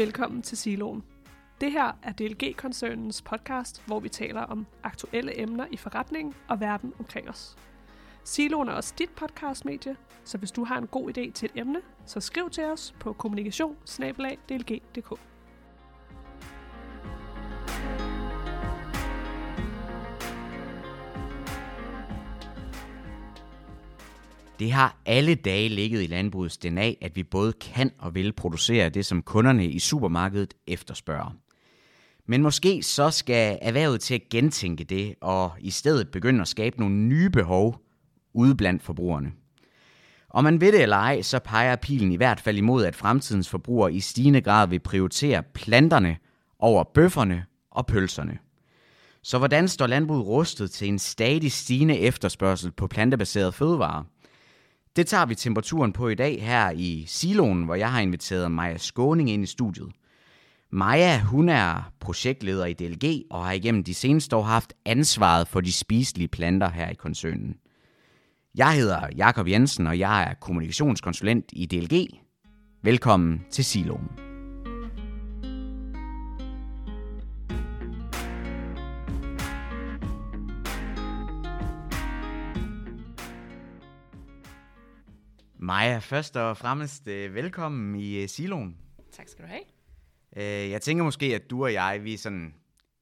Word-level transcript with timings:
Velkommen 0.00 0.42
til 0.42 0.58
Siloen. 0.58 1.02
Det 1.60 1.72
her 1.72 1.92
er 2.02 2.12
DLG-koncernens 2.12 3.22
podcast, 3.22 3.82
hvor 3.86 4.00
vi 4.00 4.08
taler 4.08 4.40
om 4.40 4.66
aktuelle 4.82 5.40
emner 5.40 5.66
i 5.70 5.76
forretningen 5.76 6.34
og 6.48 6.60
verden 6.60 6.92
omkring 6.98 7.28
os. 7.28 7.56
Siloen 8.24 8.68
er 8.68 8.72
også 8.72 8.94
dit 8.98 9.10
podcastmedie, 9.10 9.96
så 10.24 10.38
hvis 10.38 10.50
du 10.50 10.64
har 10.64 10.78
en 10.78 10.86
god 10.86 11.08
idé 11.08 11.32
til 11.32 11.50
et 11.54 11.60
emne, 11.60 11.80
så 12.06 12.20
skriv 12.20 12.50
til 12.50 12.64
os 12.64 12.94
på 13.00 13.12
kommunikation 13.12 13.76
Det 24.60 24.72
har 24.72 24.96
alle 25.06 25.34
dage 25.34 25.68
ligget 25.68 26.02
i 26.02 26.06
landbrugets 26.06 26.58
DNA, 26.58 26.92
at 27.00 27.16
vi 27.16 27.22
både 27.22 27.52
kan 27.52 27.90
og 27.98 28.14
vil 28.14 28.32
producere 28.32 28.88
det, 28.88 29.06
som 29.06 29.22
kunderne 29.22 29.66
i 29.66 29.78
supermarkedet 29.78 30.54
efterspørger. 30.66 31.36
Men 32.26 32.42
måske 32.42 32.82
så 32.82 33.10
skal 33.10 33.58
erhvervet 33.62 34.00
til 34.00 34.14
at 34.14 34.28
gentænke 34.30 34.84
det, 34.84 35.14
og 35.20 35.52
i 35.60 35.70
stedet 35.70 36.08
begynde 36.08 36.40
at 36.40 36.48
skabe 36.48 36.78
nogle 36.78 36.94
nye 36.94 37.30
behov 37.30 37.80
ude 38.34 38.54
blandt 38.54 38.82
forbrugerne. 38.82 39.32
Om 40.30 40.44
man 40.44 40.60
ved 40.60 40.72
det 40.72 40.82
eller 40.82 40.96
ej, 40.96 41.22
så 41.22 41.38
peger 41.38 41.76
pilen 41.76 42.12
i 42.12 42.16
hvert 42.16 42.40
fald 42.40 42.58
imod, 42.58 42.84
at 42.84 42.96
fremtidens 42.96 43.48
forbrugere 43.48 43.92
i 43.92 44.00
stigende 44.00 44.40
grad 44.40 44.68
vil 44.68 44.80
prioritere 44.80 45.42
planterne 45.42 46.16
over 46.58 46.84
bøfferne 46.94 47.44
og 47.70 47.86
pølserne. 47.86 48.38
Så 49.22 49.38
hvordan 49.38 49.68
står 49.68 49.86
landbruget 49.86 50.26
rustet 50.26 50.70
til 50.70 50.88
en 50.88 50.98
stadig 50.98 51.52
stigende 51.52 51.98
efterspørgsel 51.98 52.72
på 52.72 52.86
plantebaserede 52.86 53.52
fødevarer? 53.52 54.04
Det 54.96 55.06
tager 55.06 55.26
vi 55.26 55.34
temperaturen 55.34 55.92
på 55.92 56.08
i 56.08 56.14
dag 56.14 56.42
her 56.42 56.70
i 56.70 57.04
Siloen, 57.06 57.64
hvor 57.64 57.74
jeg 57.74 57.92
har 57.92 58.00
inviteret 58.00 58.52
Maja 58.52 58.78
Skåning 58.78 59.30
ind 59.30 59.42
i 59.42 59.46
studiet. 59.46 59.92
Maja, 60.72 61.20
hun 61.20 61.48
er 61.48 61.92
projektleder 62.00 62.66
i 62.66 62.72
DLG 62.72 63.22
og 63.30 63.44
har 63.44 63.52
igennem 63.52 63.84
de 63.84 63.94
seneste 63.94 64.36
år 64.36 64.42
haft 64.42 64.72
ansvaret 64.84 65.48
for 65.48 65.60
de 65.60 65.72
spiselige 65.72 66.28
planter 66.28 66.68
her 66.68 66.88
i 66.88 66.94
koncernen. 66.94 67.54
Jeg 68.54 68.74
hedder 68.74 69.08
Jakob 69.16 69.48
Jensen, 69.48 69.86
og 69.86 69.98
jeg 69.98 70.22
er 70.22 70.34
kommunikationskonsulent 70.34 71.44
i 71.52 71.66
DLG. 71.66 72.06
Velkommen 72.82 73.44
til 73.50 73.64
Siloen. 73.64 74.29
Maja, 85.70 85.98
først 85.98 86.36
og 86.36 86.56
fremmest 86.56 87.08
øh, 87.08 87.34
velkommen 87.34 88.00
i 88.00 88.22
øh, 88.22 88.28
Siloen. 88.28 88.76
Tak 89.12 89.28
skal 89.28 89.44
du 89.44 89.48
have. 89.48 89.62
Øh, 90.36 90.70
jeg 90.70 90.82
tænker 90.82 91.04
måske, 91.04 91.34
at 91.34 91.50
du 91.50 91.64
og 91.64 91.72
jeg, 91.72 92.00
vi 92.04 92.14
er 92.14 92.18
sådan, 92.18 92.54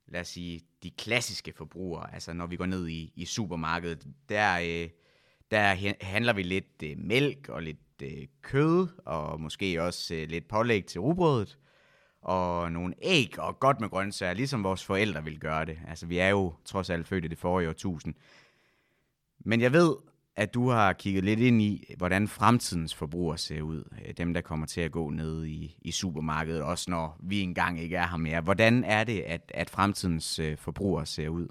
lad 0.08 0.20
os 0.20 0.28
sige, 0.28 0.61
de 0.83 0.91
klassiske 0.91 1.52
forbrugere. 1.56 2.14
Altså 2.14 2.33
når 2.33 2.46
vi 2.46 2.56
går 2.56 2.66
ned 2.66 2.89
i, 2.89 3.12
i 3.16 3.24
supermarkedet, 3.24 4.06
der, 4.28 4.89
der 5.50 5.94
handler 6.05 6.33
vi 6.33 6.42
lidt 6.42 6.98
mælk 6.98 7.48
og 7.48 7.62
lidt 7.62 8.02
kød, 8.42 8.89
og 9.05 9.41
måske 9.41 9.83
også 9.83 10.24
lidt 10.28 10.48
pålæg 10.48 10.86
til 10.86 11.00
rugbrødet, 11.00 11.58
og 12.20 12.72
nogle 12.72 12.94
æg 13.02 13.39
og 13.39 13.61
godt 13.61 13.80
med 13.80 13.89
grøntsager, 13.89 14.34
ligesom 14.34 14.64
vores 14.64 14.84
forældre 14.84 15.24
vil 15.24 15.41
gøre 15.41 15.64
det. 15.64 15.78
Altså 15.86 16.06
vi 16.06 16.19
er 16.19 16.28
jo 16.28 16.55
trods 16.64 16.91
alt 16.91 17.08
født 17.08 17.24
i 17.24 17.28
det 17.28 17.39
forrige 17.39 17.69
årtusind. 17.69 18.14
Men 19.39 19.61
jeg 19.61 19.72
ved, 19.72 19.96
at 20.39 20.55
du 20.55 20.69
har 20.69 20.92
kigget 20.92 21.25
lidt 21.25 21.41
ind 21.41 21.62
i, 21.62 21.94
hvordan 21.97 22.28
fremtidens 22.28 22.94
forbrugere 22.94 23.39
ser 23.39 23.62
ud. 23.62 23.84
Øh, 24.06 24.14
dem, 24.17 24.35
der 24.35 24.40
kommer 24.40 24.67
til 24.67 24.80
at 24.80 24.92
gå 24.92 25.11
ned 25.11 25.45
i, 25.46 25.77
i 25.83 25.90
supermarkedet, 25.90 26.62
også 26.62 26.90
når 26.90 27.20
vi 27.23 27.40
engang 27.40 27.80
ikke 27.80 27.96
er 27.96 28.07
her 28.07 28.17
mere. 28.17 28.40
Hvordan 28.40 28.85
er 28.85 29.05
det, 29.05 29.20
at, 29.20 29.52
at 29.55 29.70
fremtidens 29.70 30.39
øh, 30.39 30.57
forbrugere 30.57 31.07
ser 31.07 31.29
ud? 31.29 31.48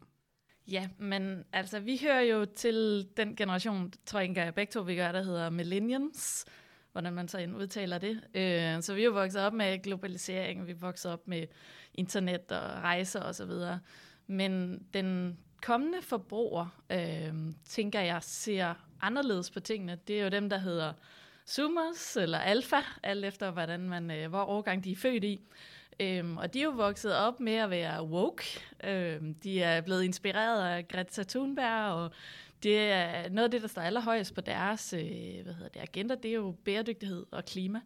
Ja, 0.71 0.87
men 0.99 1.43
altså, 1.53 1.79
vi 1.79 1.99
hører 2.03 2.21
jo 2.21 2.45
til 2.45 3.07
den 3.17 3.35
generation, 3.35 3.93
tror 4.05 4.19
jeg 4.19 4.29
ikke 4.29 4.51
begge 4.55 4.71
to 4.71 4.81
vi 4.81 4.95
gør, 4.95 5.11
der 5.11 5.23
hedder 5.23 5.49
millennials, 5.49 6.45
hvordan 6.91 7.13
man 7.13 7.27
så 7.27 7.47
udtaler 7.57 7.97
det. 7.97 8.21
Øh, 8.33 8.81
så 8.83 8.93
vi 8.93 9.01
er 9.01 9.05
jo 9.05 9.11
vokset 9.11 9.41
op 9.41 9.53
med 9.53 9.83
globalisering, 9.83 10.67
vi 10.67 10.71
er 10.71 10.75
vokset 10.75 11.11
op 11.11 11.27
med 11.27 11.45
internet 11.93 12.51
og 12.51 12.83
rejser 12.83 13.21
osv. 13.23 13.51
Men 14.27 14.81
den 14.93 15.37
kommende 15.61 16.01
forbruger, 16.01 16.81
øh, 16.91 17.33
tænker 17.65 17.99
jeg, 17.99 18.23
ser 18.23 18.73
anderledes 19.01 19.51
på 19.51 19.59
tingene. 19.59 19.99
Det 20.07 20.19
er 20.19 20.23
jo 20.23 20.29
dem, 20.29 20.49
der 20.49 20.57
hedder 20.57 20.93
Zoomers 21.47 22.17
eller 22.17 22.37
Alfa, 22.37 22.81
alt 23.03 23.25
efter 23.25 23.51
hvordan 23.51 23.79
man, 23.79 24.11
øh, 24.11 24.29
hvor 24.29 24.43
årgang 24.43 24.83
de 24.83 24.91
er 24.91 24.95
født 24.95 25.23
i. 25.23 25.41
Øhm, 25.99 26.37
og 26.37 26.53
de 26.53 26.59
er 26.59 26.63
jo 26.63 26.69
vokset 26.69 27.15
op 27.15 27.39
med 27.39 27.53
at 27.53 27.69
være 27.69 28.03
woke. 28.03 28.43
Øhm, 28.83 29.33
de 29.33 29.61
er 29.61 29.81
blevet 29.81 30.03
inspireret 30.03 30.69
af 30.69 30.87
Greta 30.87 31.23
Thunberg, 31.23 31.93
og 31.93 32.11
det 32.63 32.91
er 32.91 33.29
noget 33.29 33.43
af 33.43 33.51
det, 33.51 33.61
der 33.61 33.67
står 33.67 33.81
allerhøjest 33.81 34.35
på 34.35 34.41
deres 34.41 34.93
øh, 34.93 35.43
hvad 35.43 35.53
hedder 35.53 35.69
det, 35.69 35.79
agenda, 35.79 36.15
det 36.15 36.31
er 36.31 36.35
jo 36.35 36.55
bæredygtighed 36.65 37.25
og 37.31 37.45
klima. 37.45 37.81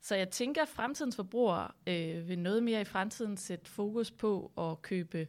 Så 0.00 0.14
jeg 0.14 0.30
tænker, 0.30 0.62
at 0.62 0.68
fremtidens 0.68 1.16
forbrugere 1.16 1.68
øh, 1.86 2.28
vil 2.28 2.38
noget 2.38 2.62
mere 2.62 2.80
i 2.80 2.84
fremtiden 2.84 3.36
sætte 3.36 3.70
fokus 3.70 4.10
på 4.10 4.52
at 4.58 4.82
købe 4.82 5.26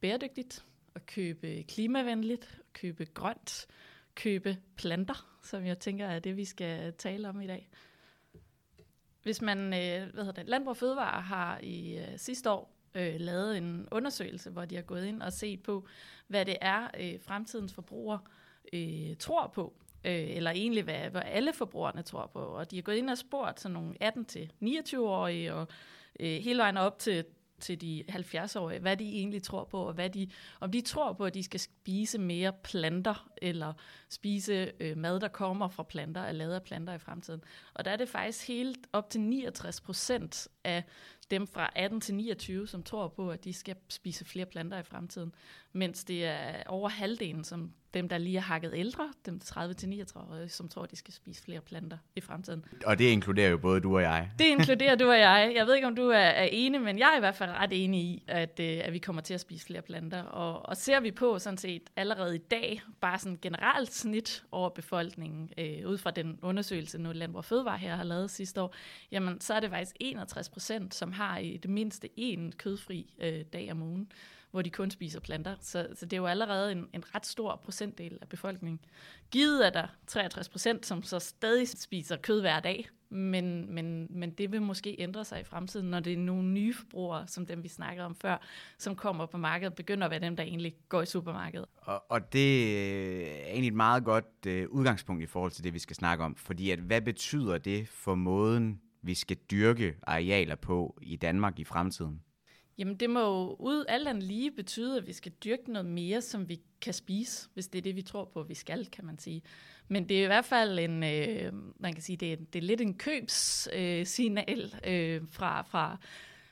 bæredygtigt, 0.00 0.64
at 0.94 1.06
købe 1.06 1.64
klimavenligt, 1.68 2.58
at 2.58 2.72
købe 2.72 3.04
grønt, 3.04 3.66
købe 4.14 4.56
planter, 4.76 5.38
som 5.42 5.66
jeg 5.66 5.78
tænker 5.78 6.06
er 6.06 6.18
det, 6.18 6.36
vi 6.36 6.44
skal 6.44 6.92
tale 6.92 7.28
om 7.28 7.40
i 7.40 7.46
dag. 7.46 7.70
Hvis 9.22 9.42
man, 9.42 9.58
øh, 9.58 10.14
hvad 10.14 10.24
hedder 10.24 10.32
det, 10.32 10.48
Landbrug 10.48 10.76
Fødevare 10.76 11.22
har 11.22 11.58
i 11.62 11.98
øh, 11.98 12.18
sidste 12.18 12.50
år 12.50 12.76
øh, 12.94 13.14
lavet 13.20 13.56
en 13.56 13.88
undersøgelse, 13.90 14.50
hvor 14.50 14.64
de 14.64 14.74
har 14.74 14.82
gået 14.82 15.06
ind 15.06 15.22
og 15.22 15.32
set 15.32 15.62
på, 15.62 15.86
hvad 16.26 16.44
det 16.44 16.56
er, 16.60 16.88
øh, 17.00 17.20
fremtidens 17.20 17.74
forbrugere 17.74 18.20
øh, 18.72 19.16
tror 19.16 19.46
på, 19.46 19.74
øh, 20.04 20.36
eller 20.36 20.50
egentlig 20.50 20.84
hvad, 20.84 21.10
hvad 21.10 21.22
alle 21.24 21.52
forbrugerne 21.52 22.02
tror 22.02 22.26
på. 22.26 22.38
Og 22.38 22.70
de 22.70 22.76
har 22.76 22.82
gået 22.82 22.96
ind 22.96 23.10
og 23.10 23.18
spurgt 23.18 23.60
sådan 23.60 23.72
nogle 23.72 23.94
18-29-årige, 24.04 25.54
og 25.54 25.68
øh, 26.20 26.38
hele 26.42 26.58
vejen 26.58 26.76
op 26.76 26.98
til 26.98 27.24
til 27.60 27.80
de 27.80 28.04
70-årige, 28.10 28.80
hvad 28.80 28.96
de 28.96 29.04
egentlig 29.04 29.42
tror 29.42 29.64
på, 29.64 29.82
og 29.82 29.92
hvad 29.92 30.10
de, 30.10 30.28
om 30.60 30.72
de 30.72 30.80
tror 30.80 31.12
på, 31.12 31.24
at 31.24 31.34
de 31.34 31.42
skal 31.42 31.60
spise 31.60 32.18
mere 32.18 32.52
planter, 32.52 33.30
eller 33.42 33.72
spise 34.08 34.72
øh, 34.80 34.96
mad, 34.96 35.20
der 35.20 35.28
kommer 35.28 35.68
fra 35.68 35.82
planter, 35.82 36.20
er 36.20 36.32
lavet 36.32 36.54
af 36.54 36.62
planter 36.62 36.92
i 36.92 36.98
fremtiden. 36.98 37.44
Og 37.74 37.84
der 37.84 37.90
er 37.90 37.96
det 37.96 38.08
faktisk 38.08 38.48
helt 38.48 38.78
op 38.92 39.10
til 39.10 39.20
69 39.20 39.80
procent 39.80 40.48
af 40.64 40.84
dem 41.30 41.46
fra 41.46 41.70
18 41.76 42.00
til 42.00 42.14
29, 42.14 42.66
som 42.66 42.82
tror 42.82 43.08
på, 43.08 43.30
at 43.30 43.44
de 43.44 43.52
skal 43.52 43.76
spise 43.88 44.24
flere 44.24 44.46
planter 44.46 44.78
i 44.78 44.82
fremtiden, 44.82 45.34
mens 45.72 46.04
det 46.04 46.24
er 46.24 46.62
over 46.66 46.88
halvdelen, 46.88 47.44
som 47.44 47.72
dem, 47.94 48.08
der 48.08 48.18
lige 48.18 48.36
er 48.36 48.40
hakket 48.40 48.72
ældre, 48.74 49.12
dem 49.26 49.40
30 49.40 49.74
til 49.74 49.88
39, 49.88 50.48
som 50.48 50.68
tror, 50.68 50.82
at 50.82 50.90
de 50.90 50.96
skal 50.96 51.14
spise 51.14 51.42
flere 51.42 51.60
planter 51.60 51.98
i 52.16 52.20
fremtiden. 52.20 52.64
Og 52.86 52.98
det 52.98 53.04
inkluderer 53.04 53.50
jo 53.50 53.58
både 53.58 53.80
du 53.80 53.96
og 53.96 54.02
jeg. 54.02 54.30
Det 54.38 54.44
inkluderer 54.44 54.94
du 55.02 55.10
og 55.10 55.18
jeg. 55.18 55.52
Jeg 55.56 55.66
ved 55.66 55.74
ikke, 55.74 55.86
om 55.86 55.96
du 55.96 56.08
er, 56.08 56.18
er 56.18 56.48
enig, 56.52 56.80
men 56.80 56.98
jeg 56.98 57.10
er 57.12 57.16
i 57.16 57.20
hvert 57.20 57.34
fald 57.34 57.50
ret 57.50 57.84
enig 57.84 58.00
i, 58.00 58.24
at, 58.28 58.60
øh, 58.60 58.80
at 58.84 58.92
vi 58.92 58.98
kommer 58.98 59.22
til 59.22 59.34
at 59.34 59.40
spise 59.40 59.66
flere 59.66 59.82
planter. 59.82 60.22
Og, 60.22 60.68
og 60.68 60.76
ser 60.76 61.00
vi 61.00 61.10
på 61.10 61.38
sådan 61.38 61.58
set 61.58 61.82
allerede 61.96 62.34
i 62.34 62.38
dag, 62.38 62.82
bare 63.00 63.18
sådan 63.18 63.38
generelt 63.42 63.92
snit 63.92 64.44
over 64.52 64.68
befolkningen, 64.68 65.50
øh, 65.58 65.88
ud 65.88 65.98
fra 65.98 66.10
den 66.10 66.38
undersøgelse, 66.42 66.98
nu 66.98 67.12
Landbrug 67.12 67.44
Fødevare 67.44 67.78
her 67.78 67.96
har 67.96 68.04
lavet 68.04 68.30
sidste 68.30 68.62
år, 68.62 68.74
jamen 69.12 69.40
så 69.40 69.54
er 69.54 69.60
det 69.60 69.70
faktisk 69.70 69.96
61 70.00 70.48
procent, 70.48 70.94
som 70.94 71.12
har 71.20 71.38
i 71.38 71.56
det 71.56 71.70
mindste 71.70 72.08
én 72.18 72.50
kødfri 72.56 73.14
øh, 73.18 73.44
dag 73.52 73.72
om 73.72 73.82
ugen 73.82 74.12
hvor 74.50 74.62
de 74.62 74.70
kun 74.70 74.90
spiser 74.90 75.20
planter. 75.20 75.54
Så, 75.60 75.88
så 75.94 76.06
det 76.06 76.12
er 76.12 76.16
jo 76.16 76.26
allerede 76.26 76.72
en, 76.72 76.88
en 76.92 77.14
ret 77.14 77.26
stor 77.26 77.60
procentdel 77.64 78.18
af 78.22 78.28
befolkningen. 78.28 78.80
Givet 79.30 79.66
er 79.66 79.70
der 79.70 79.86
63 80.06 80.48
procent, 80.48 80.86
som 80.86 81.02
så 81.02 81.18
stadig 81.18 81.68
spiser 81.68 82.16
kød 82.16 82.40
hver 82.40 82.60
dag, 82.60 82.88
men, 83.08 83.74
men, 83.74 84.06
men 84.10 84.30
det 84.30 84.52
vil 84.52 84.62
måske 84.62 84.96
ændre 84.98 85.24
sig 85.24 85.40
i 85.40 85.44
fremtiden, 85.44 85.90
når 85.90 86.00
det 86.00 86.12
er 86.12 86.16
nogle 86.16 86.48
nye 86.48 86.74
forbrugere, 86.74 87.28
som 87.28 87.46
dem 87.46 87.62
vi 87.62 87.68
snakkede 87.68 88.06
om 88.06 88.14
før, 88.14 88.42
som 88.78 88.96
kommer 88.96 89.26
på 89.26 89.38
markedet, 89.38 89.74
begynder 89.74 90.04
at 90.04 90.10
være 90.10 90.20
dem, 90.20 90.36
der 90.36 90.44
egentlig 90.44 90.76
går 90.88 91.02
i 91.02 91.06
supermarkedet. 91.06 91.66
Og, 91.76 92.04
og 92.08 92.32
det 92.32 92.66
øh, 92.66 93.20
er 93.20 93.46
egentlig 93.46 93.68
et 93.68 93.74
meget 93.74 94.04
godt 94.04 94.46
øh, 94.46 94.68
udgangspunkt 94.68 95.22
i 95.22 95.26
forhold 95.26 95.52
til 95.52 95.64
det, 95.64 95.74
vi 95.74 95.78
skal 95.78 95.96
snakke 95.96 96.24
om, 96.24 96.34
fordi 96.34 96.70
at, 96.70 96.78
hvad 96.78 97.00
betyder 97.00 97.58
det 97.58 97.88
for 97.88 98.14
måden, 98.14 98.80
vi 99.02 99.14
skal 99.14 99.36
dyrke 99.50 99.96
arealer 100.02 100.54
på 100.54 100.98
i 101.02 101.16
Danmark 101.16 101.58
i 101.58 101.64
fremtiden? 101.64 102.22
Jamen 102.78 102.96
det 102.96 103.10
må 103.10 103.20
jo 103.20 103.56
ud 103.58 103.84
alt 103.88 104.08
andet 104.08 104.22
lige 104.22 104.50
betyde, 104.50 104.96
at 104.96 105.06
vi 105.06 105.12
skal 105.12 105.32
dyrke 105.32 105.72
noget 105.72 105.86
mere, 105.86 106.20
som 106.20 106.48
vi 106.48 106.60
kan 106.80 106.94
spise, 106.94 107.48
hvis 107.54 107.68
det 107.68 107.78
er 107.78 107.82
det, 107.82 107.96
vi 107.96 108.02
tror 108.02 108.24
på, 108.24 108.42
vi 108.42 108.54
skal, 108.54 108.86
kan 108.86 109.04
man 109.04 109.18
sige. 109.18 109.42
Men 109.88 110.08
det 110.08 110.18
er 110.18 110.22
i 110.22 110.26
hvert 110.26 110.44
fald 110.44 110.78
en, 110.78 111.02
øh, 111.02 111.52
man 111.80 111.92
kan 111.92 112.02
sige, 112.02 112.16
det 112.16 112.32
er, 112.32 112.36
det 112.36 112.58
er 112.58 112.62
lidt 112.62 112.80
en 112.80 112.98
købssignal 112.98 114.74
øh, 114.84 115.14
øh, 115.14 115.22
fra, 115.30 115.62
fra, 115.62 115.96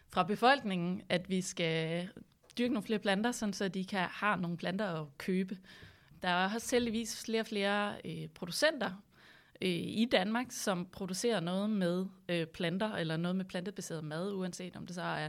fra 0.09 0.23
befolkningen, 0.23 1.03
at 1.09 1.31
vi 1.31 1.41
skal 1.41 2.09
dyrke 2.59 2.75
nogle 2.75 2.87
flere 2.87 2.99
planter, 2.99 3.33
sådan 3.33 3.53
så 3.53 3.69
de 3.69 3.85
kan 3.85 4.07
have 4.11 4.37
nogle 4.37 4.57
planter 4.57 5.01
at 5.01 5.19
købe. 5.19 5.59
Der 6.23 6.29
er 6.29 6.55
også 6.55 6.77
heldigvis 6.77 7.25
flere 7.25 7.41
og 7.41 7.47
flere 7.47 7.95
øh, 8.05 8.29
producenter 8.35 8.91
øh, 9.63 9.71
i 9.71 10.09
Danmark, 10.13 10.47
som 10.51 10.87
producerer 10.93 11.41
noget 11.41 11.71
med 11.71 12.07
øh, 12.29 12.47
planter, 12.47 12.95
eller 12.95 13.17
noget 13.17 13.37
med 13.37 13.45
plantebaseret 13.45 14.05
mad, 14.05 14.33
uanset 14.33 14.77
om 14.77 14.87
det 14.87 14.95
så 14.95 15.03
er 15.03 15.29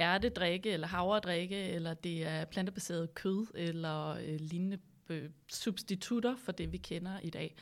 ærtedrikke, 0.00 0.70
eller 0.70 0.86
havredrikke, 0.86 1.56
eller 1.56 1.94
det 1.94 2.26
er 2.26 2.44
plantebaseret 2.44 3.14
kød, 3.14 3.46
eller 3.54 4.08
øh, 4.08 4.40
lignende 4.40 4.78
øh, 5.08 5.30
substitutter 5.48 6.36
for 6.36 6.52
det, 6.52 6.72
vi 6.72 6.76
kender 6.76 7.20
i 7.22 7.30
dag. 7.30 7.56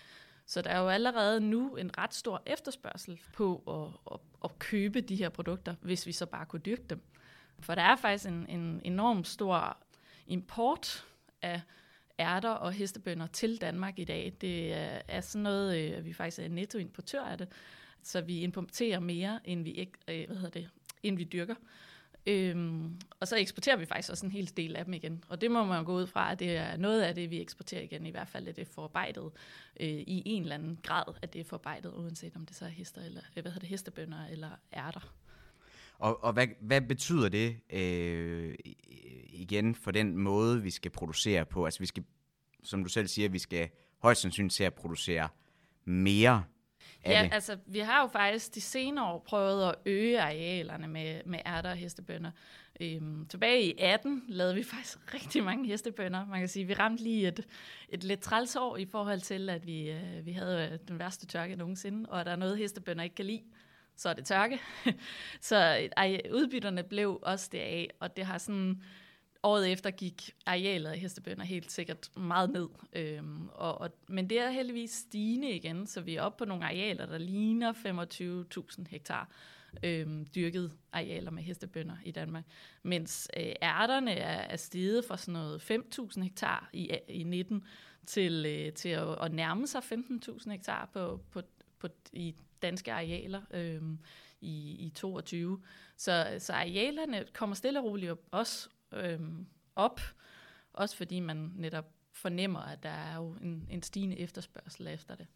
Så 0.46 0.62
der 0.62 0.70
er 0.70 0.78
jo 0.80 0.88
allerede 0.88 1.40
nu 1.40 1.76
en 1.76 1.98
ret 1.98 2.14
stor 2.14 2.42
efterspørgsel 2.46 3.20
på 3.32 3.62
at, 3.68 4.14
at, 4.14 4.20
at 4.44 4.58
købe 4.58 5.00
de 5.00 5.16
her 5.16 5.28
produkter, 5.28 5.74
hvis 5.80 6.06
vi 6.06 6.12
så 6.12 6.26
bare 6.26 6.46
kunne 6.46 6.60
dyrke 6.60 6.84
dem. 6.90 7.00
For 7.60 7.74
der 7.74 7.82
er 7.82 7.96
faktisk 7.96 8.28
en, 8.28 8.46
en 8.48 8.80
enorm 8.84 9.24
stor 9.24 9.76
import 10.26 11.06
af 11.42 11.60
ærter 12.18 12.50
og 12.50 12.72
hestebønder 12.72 13.26
til 13.26 13.60
Danmark 13.60 13.98
i 13.98 14.04
dag. 14.04 14.32
Det 14.40 14.72
er, 15.08 15.20
sådan 15.20 15.42
noget, 15.42 15.92
at 15.92 16.04
vi 16.04 16.12
faktisk 16.12 16.38
er 16.38 16.48
nettoimportør 16.48 17.22
af 17.22 17.38
det, 17.38 17.48
så 18.02 18.20
vi 18.20 18.40
importerer 18.40 19.00
mere, 19.00 19.40
end 19.44 19.62
vi, 19.62 19.70
ikke, 19.70 19.92
øh, 20.08 20.26
hvad 20.26 20.36
hedder 20.36 20.60
det, 20.60 20.70
end 21.02 21.16
vi 21.16 21.24
dyrker. 21.24 21.54
Øhm, 22.26 23.00
og 23.20 23.28
så 23.28 23.36
eksporterer 23.36 23.76
vi 23.76 23.86
faktisk 23.86 24.10
også 24.10 24.26
en 24.26 24.32
hel 24.32 24.56
del 24.56 24.76
af 24.76 24.84
dem 24.84 24.94
igen. 24.94 25.24
Og 25.28 25.40
det 25.40 25.50
må 25.50 25.64
man 25.64 25.84
gå 25.84 25.94
ud 25.94 26.06
fra, 26.06 26.32
at 26.32 26.38
det 26.38 26.56
er 26.56 26.76
noget 26.76 27.02
af 27.02 27.14
det, 27.14 27.30
vi 27.30 27.40
eksporterer 27.40 27.82
igen, 27.82 28.06
i 28.06 28.10
hvert 28.10 28.28
fald 28.28 28.48
er 28.48 28.52
det 28.52 28.68
forarbejdet 28.68 29.30
øh, 29.80 29.88
i 29.88 30.22
en 30.26 30.42
eller 30.42 30.54
anden 30.54 30.78
grad, 30.82 31.04
at 31.22 31.32
det 31.32 31.40
er 31.40 31.44
forarbejdet, 31.44 31.92
uanset 31.92 32.36
om 32.36 32.46
det 32.46 32.56
så 32.56 32.64
er 32.64 32.68
hester 32.68 33.00
eller, 33.04 33.20
øh, 33.36 33.42
hvad 33.42 33.52
hedder 33.52 33.60
det, 33.60 33.68
hestebønder 33.68 34.26
eller 34.26 34.50
ærter. 34.76 35.12
Og, 35.98 36.24
og 36.24 36.32
hvad, 36.32 36.46
hvad 36.60 36.80
betyder 36.80 37.28
det 37.28 37.56
øh, 37.70 38.54
igen 39.28 39.74
for 39.74 39.90
den 39.90 40.16
måde, 40.18 40.62
vi 40.62 40.70
skal 40.70 40.90
producere 40.90 41.44
på? 41.46 41.64
Altså 41.64 41.80
vi 41.80 41.86
skal, 41.86 42.04
som 42.64 42.82
du 42.82 42.88
selv 42.88 43.06
siger, 43.06 43.28
vi 43.28 43.38
skal 43.38 43.68
højst 43.98 44.20
sandsynligt 44.20 44.54
til 44.54 44.64
at 44.64 44.74
producere 44.74 45.28
mere 45.84 46.44
Ja, 47.06 47.22
det? 47.22 47.32
altså 47.32 47.56
vi 47.66 47.78
har 47.78 48.00
jo 48.00 48.06
faktisk 48.06 48.54
de 48.54 48.60
senere 48.60 49.04
år 49.12 49.18
prøvet 49.18 49.68
at 49.68 49.74
øge 49.86 50.20
arealerne 50.20 50.88
med, 50.88 51.20
med 51.26 51.38
ærter 51.46 51.70
og 51.70 51.76
hestebønder. 51.76 52.30
Øhm, 52.80 53.26
tilbage 53.26 53.62
i 53.62 53.74
18 53.78 54.22
lavede 54.28 54.54
vi 54.54 54.62
faktisk 54.62 54.98
rigtig 55.14 55.44
mange 55.44 55.66
hestebønder. 55.66 56.26
Man 56.26 56.38
kan 56.38 56.48
sige, 56.48 56.64
vi 56.64 56.74
ramte 56.74 57.02
lige 57.02 57.28
et, 57.28 57.46
et 57.88 58.04
lidt 58.04 58.20
træls 58.20 58.56
år 58.56 58.76
i 58.76 58.86
forhold 58.86 59.20
til, 59.20 59.50
at 59.50 59.66
vi, 59.66 59.90
øh, 59.90 60.26
vi 60.26 60.32
havde 60.32 60.70
øh, 60.72 60.78
den 60.88 60.98
værste 60.98 61.26
tørke 61.26 61.56
nogensinde, 61.56 62.08
og 62.10 62.24
der 62.24 62.30
er 62.30 62.36
noget, 62.36 62.58
hestebønder 62.58 63.04
ikke 63.04 63.16
kan 63.16 63.26
lide, 63.26 63.42
så 63.96 64.08
er 64.08 64.12
det 64.12 64.24
tørke. 64.24 64.60
så 65.40 65.56
ej, 65.96 66.20
udbytterne 66.32 66.82
blev 66.82 67.18
også 67.22 67.48
deraf, 67.52 67.88
og 68.00 68.16
det 68.16 68.26
har 68.26 68.38
sådan 68.38 68.82
året 69.42 69.72
efter 69.72 69.90
gik 69.90 70.34
arealet 70.46 70.90
af 70.90 70.98
hestebønder 70.98 71.44
helt 71.44 71.72
sikkert 71.72 72.16
meget 72.16 72.50
ned. 72.50 72.68
Øhm, 72.92 73.48
og, 73.48 73.80
og, 73.80 73.90
men 74.08 74.30
det 74.30 74.40
er 74.40 74.50
heldigvis 74.50 74.90
stigende 74.90 75.50
igen, 75.50 75.86
så 75.86 76.00
vi 76.00 76.16
er 76.16 76.22
oppe 76.22 76.38
på 76.38 76.44
nogle 76.44 76.64
arealer, 76.64 77.06
der 77.06 77.18
ligner 77.18 77.72
25.000 78.78 78.84
hektar 78.90 79.30
øhm, 79.82 80.26
dyrket 80.34 80.72
arealer 80.92 81.30
med 81.30 81.42
hestebønder 81.42 81.96
i 82.04 82.10
Danmark. 82.10 82.44
Mens 82.82 83.30
øh, 83.36 83.52
ærterne 83.62 84.12
er, 84.12 84.38
er 84.38 84.56
steget 84.56 85.04
fra 85.04 85.16
sådan 85.16 85.32
noget 85.32 85.70
5.000 85.70 86.22
hektar 86.22 86.70
i, 86.72 86.90
i 87.08 87.22
19 87.22 87.64
til, 88.06 88.46
øh, 88.46 88.72
til 88.72 88.88
at, 88.88 89.22
at 89.22 89.32
nærme 89.32 89.66
sig 89.66 89.82
15.000 89.82 90.50
hektar 90.50 90.90
på, 90.92 91.20
på, 91.30 91.42
på, 91.78 91.88
i 92.12 92.34
danske 92.66 92.92
arealer 92.92 93.42
øhm, 93.50 93.98
i, 94.40 94.76
i 94.86 94.90
22. 94.90 95.62
Så, 95.96 96.36
så 96.38 96.52
arealerne 96.52 97.24
kommer 97.32 97.56
stille 97.56 97.80
og 97.80 97.84
roligt 97.84 98.12
op, 98.12 98.22
også 98.30 98.68
øhm, 98.92 99.46
op, 99.76 100.00
også 100.72 100.96
fordi 100.96 101.20
man 101.20 101.52
netop 101.54 101.92
fornemmer, 102.12 102.60
at 102.60 102.82
der 102.82 102.88
er 102.88 103.16
jo 103.16 103.36
en, 103.40 103.66
en 103.70 103.82
stigende 103.82 104.18
efterspørgsel 104.18 104.86
efter 104.86 105.14
det. 105.14 105.26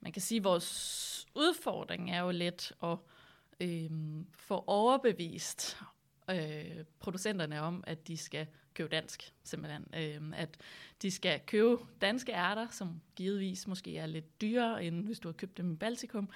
Man 0.00 0.12
kan 0.12 0.22
sige, 0.22 0.38
at 0.38 0.44
vores 0.44 1.26
udfordring 1.34 2.10
er 2.10 2.20
jo 2.20 2.30
lidt 2.30 2.72
at 2.82 2.98
øhm, 3.60 4.26
få 4.32 4.64
overbevist 4.66 5.76
øh, 6.30 6.84
producenterne 6.98 7.60
om, 7.60 7.84
at 7.86 8.08
de 8.08 8.16
skal 8.16 8.46
købe 8.74 8.88
dansk, 8.88 9.32
simpelthen. 9.44 9.86
Øhm, 9.96 10.34
at 10.34 10.56
de 11.02 11.10
skal 11.10 11.40
købe 11.46 11.76
danske 12.00 12.32
ærter, 12.32 12.68
som 12.70 13.00
givetvis 13.16 13.66
måske 13.66 13.98
er 13.98 14.06
lidt 14.06 14.40
dyrere, 14.40 14.84
end 14.84 15.04
hvis 15.04 15.20
du 15.20 15.28
har 15.28 15.32
købt 15.32 15.56
dem 15.56 15.72
i 15.72 15.76
Baltikum. 15.76 16.30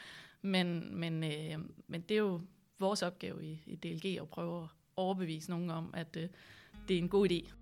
Men, 0.46 0.96
men, 0.96 1.24
øh, 1.24 1.58
men 1.88 2.00
det 2.00 2.10
er 2.10 2.18
jo 2.18 2.40
vores 2.78 3.02
opgave 3.02 3.44
i, 3.44 3.62
i 3.66 3.76
DLG 3.76 4.20
at 4.20 4.28
prøve 4.28 4.62
at 4.62 4.68
overbevise 4.96 5.50
nogen 5.50 5.70
om, 5.70 5.90
at 5.94 6.16
øh, 6.16 6.28
det 6.88 6.94
er 6.94 6.98
en 6.98 7.08
god 7.08 7.28
idé. 7.30 7.52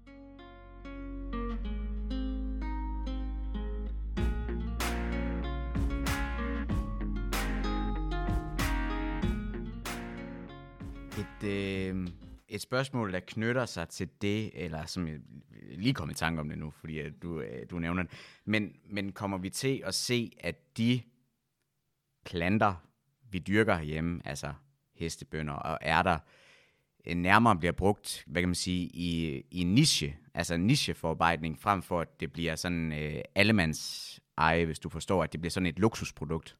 Et, 11.18 11.48
øh, 11.48 12.08
et 12.48 12.60
spørgsmål, 12.60 13.12
der 13.12 13.20
knytter 13.20 13.66
sig 13.66 13.88
til 13.88 14.08
det, 14.22 14.64
eller 14.64 14.86
som 14.86 15.08
jeg 15.08 15.18
lige 15.70 15.94
kom 15.94 16.10
i 16.10 16.14
tanke 16.14 16.40
om 16.40 16.48
det 16.48 16.58
nu, 16.58 16.70
fordi 16.70 17.10
du, 17.10 17.40
øh, 17.40 17.66
du 17.70 17.78
nævner 17.78 18.02
det, 18.02 18.12
men, 18.44 18.76
men 18.90 19.12
kommer 19.12 19.38
vi 19.38 19.50
til 19.50 19.82
at 19.84 19.94
se, 19.94 20.32
at 20.40 20.76
de 20.78 21.02
planter, 22.24 22.74
vi 23.30 23.38
dyrker 23.38 23.80
hjemme, 23.80 24.20
altså 24.24 24.52
hestebønder 24.94 25.54
og 25.54 25.78
ærter, 25.82 26.18
øh, 27.06 27.14
nærmere 27.14 27.56
bliver 27.56 27.72
brugt, 27.72 28.24
hvad 28.26 28.42
kan 28.42 28.48
man 28.48 28.54
sige, 28.54 28.86
i, 28.86 29.42
i 29.50 29.60
en 29.60 29.74
niche, 29.74 30.16
altså 30.34 30.56
nicheforarbejdning, 30.56 31.60
frem 31.60 31.82
for 31.82 32.00
at 32.00 32.20
det 32.20 32.32
bliver 32.32 32.56
sådan 32.56 32.92
øh, 32.92 33.20
allemands 33.34 34.20
eje, 34.38 34.64
hvis 34.64 34.78
du 34.78 34.88
forstår, 34.88 35.22
at 35.22 35.32
det 35.32 35.40
bliver 35.40 35.50
sådan 35.50 35.66
et 35.66 35.78
luksusprodukt? 35.78 36.56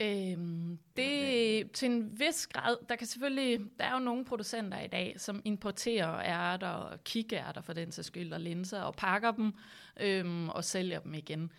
Øhm, 0.00 0.78
det 0.96 1.70
til 1.70 1.90
en 1.90 2.20
vis 2.20 2.46
grad, 2.46 2.76
der 2.88 2.96
kan 2.96 3.06
selvfølgelig, 3.06 3.60
der 3.78 3.84
er 3.84 3.92
jo 3.92 3.98
nogle 3.98 4.24
producenter 4.24 4.80
i 4.80 4.86
dag, 4.86 5.14
som 5.16 5.42
importerer 5.44 6.20
ærter 6.20 6.68
og 6.68 7.04
kikærter 7.04 7.60
for 7.60 7.72
den 7.72 7.92
sags 7.92 8.06
skyld, 8.06 8.32
og 8.32 8.40
linser, 8.40 8.80
og 8.80 8.94
pakker 8.94 9.30
dem 9.30 9.52
øhm, 10.00 10.48
og 10.48 10.64
sælger 10.64 11.00
dem 11.00 11.14
igen. 11.14 11.52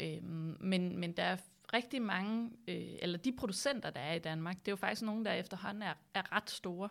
Øhm, 0.00 0.56
men, 0.60 0.98
men 0.98 1.12
der 1.12 1.22
er 1.22 1.36
rigtig 1.72 2.02
mange, 2.02 2.50
øh, 2.68 2.96
eller 3.02 3.18
de 3.18 3.32
producenter, 3.32 3.90
der 3.90 4.00
er 4.00 4.14
i 4.14 4.18
Danmark, 4.18 4.56
det 4.58 4.68
er 4.68 4.72
jo 4.72 4.76
faktisk 4.76 5.02
nogle, 5.02 5.24
der 5.24 5.32
efterhånden 5.32 5.82
er, 5.82 5.94
er 6.14 6.32
ret 6.32 6.50
store. 6.50 6.88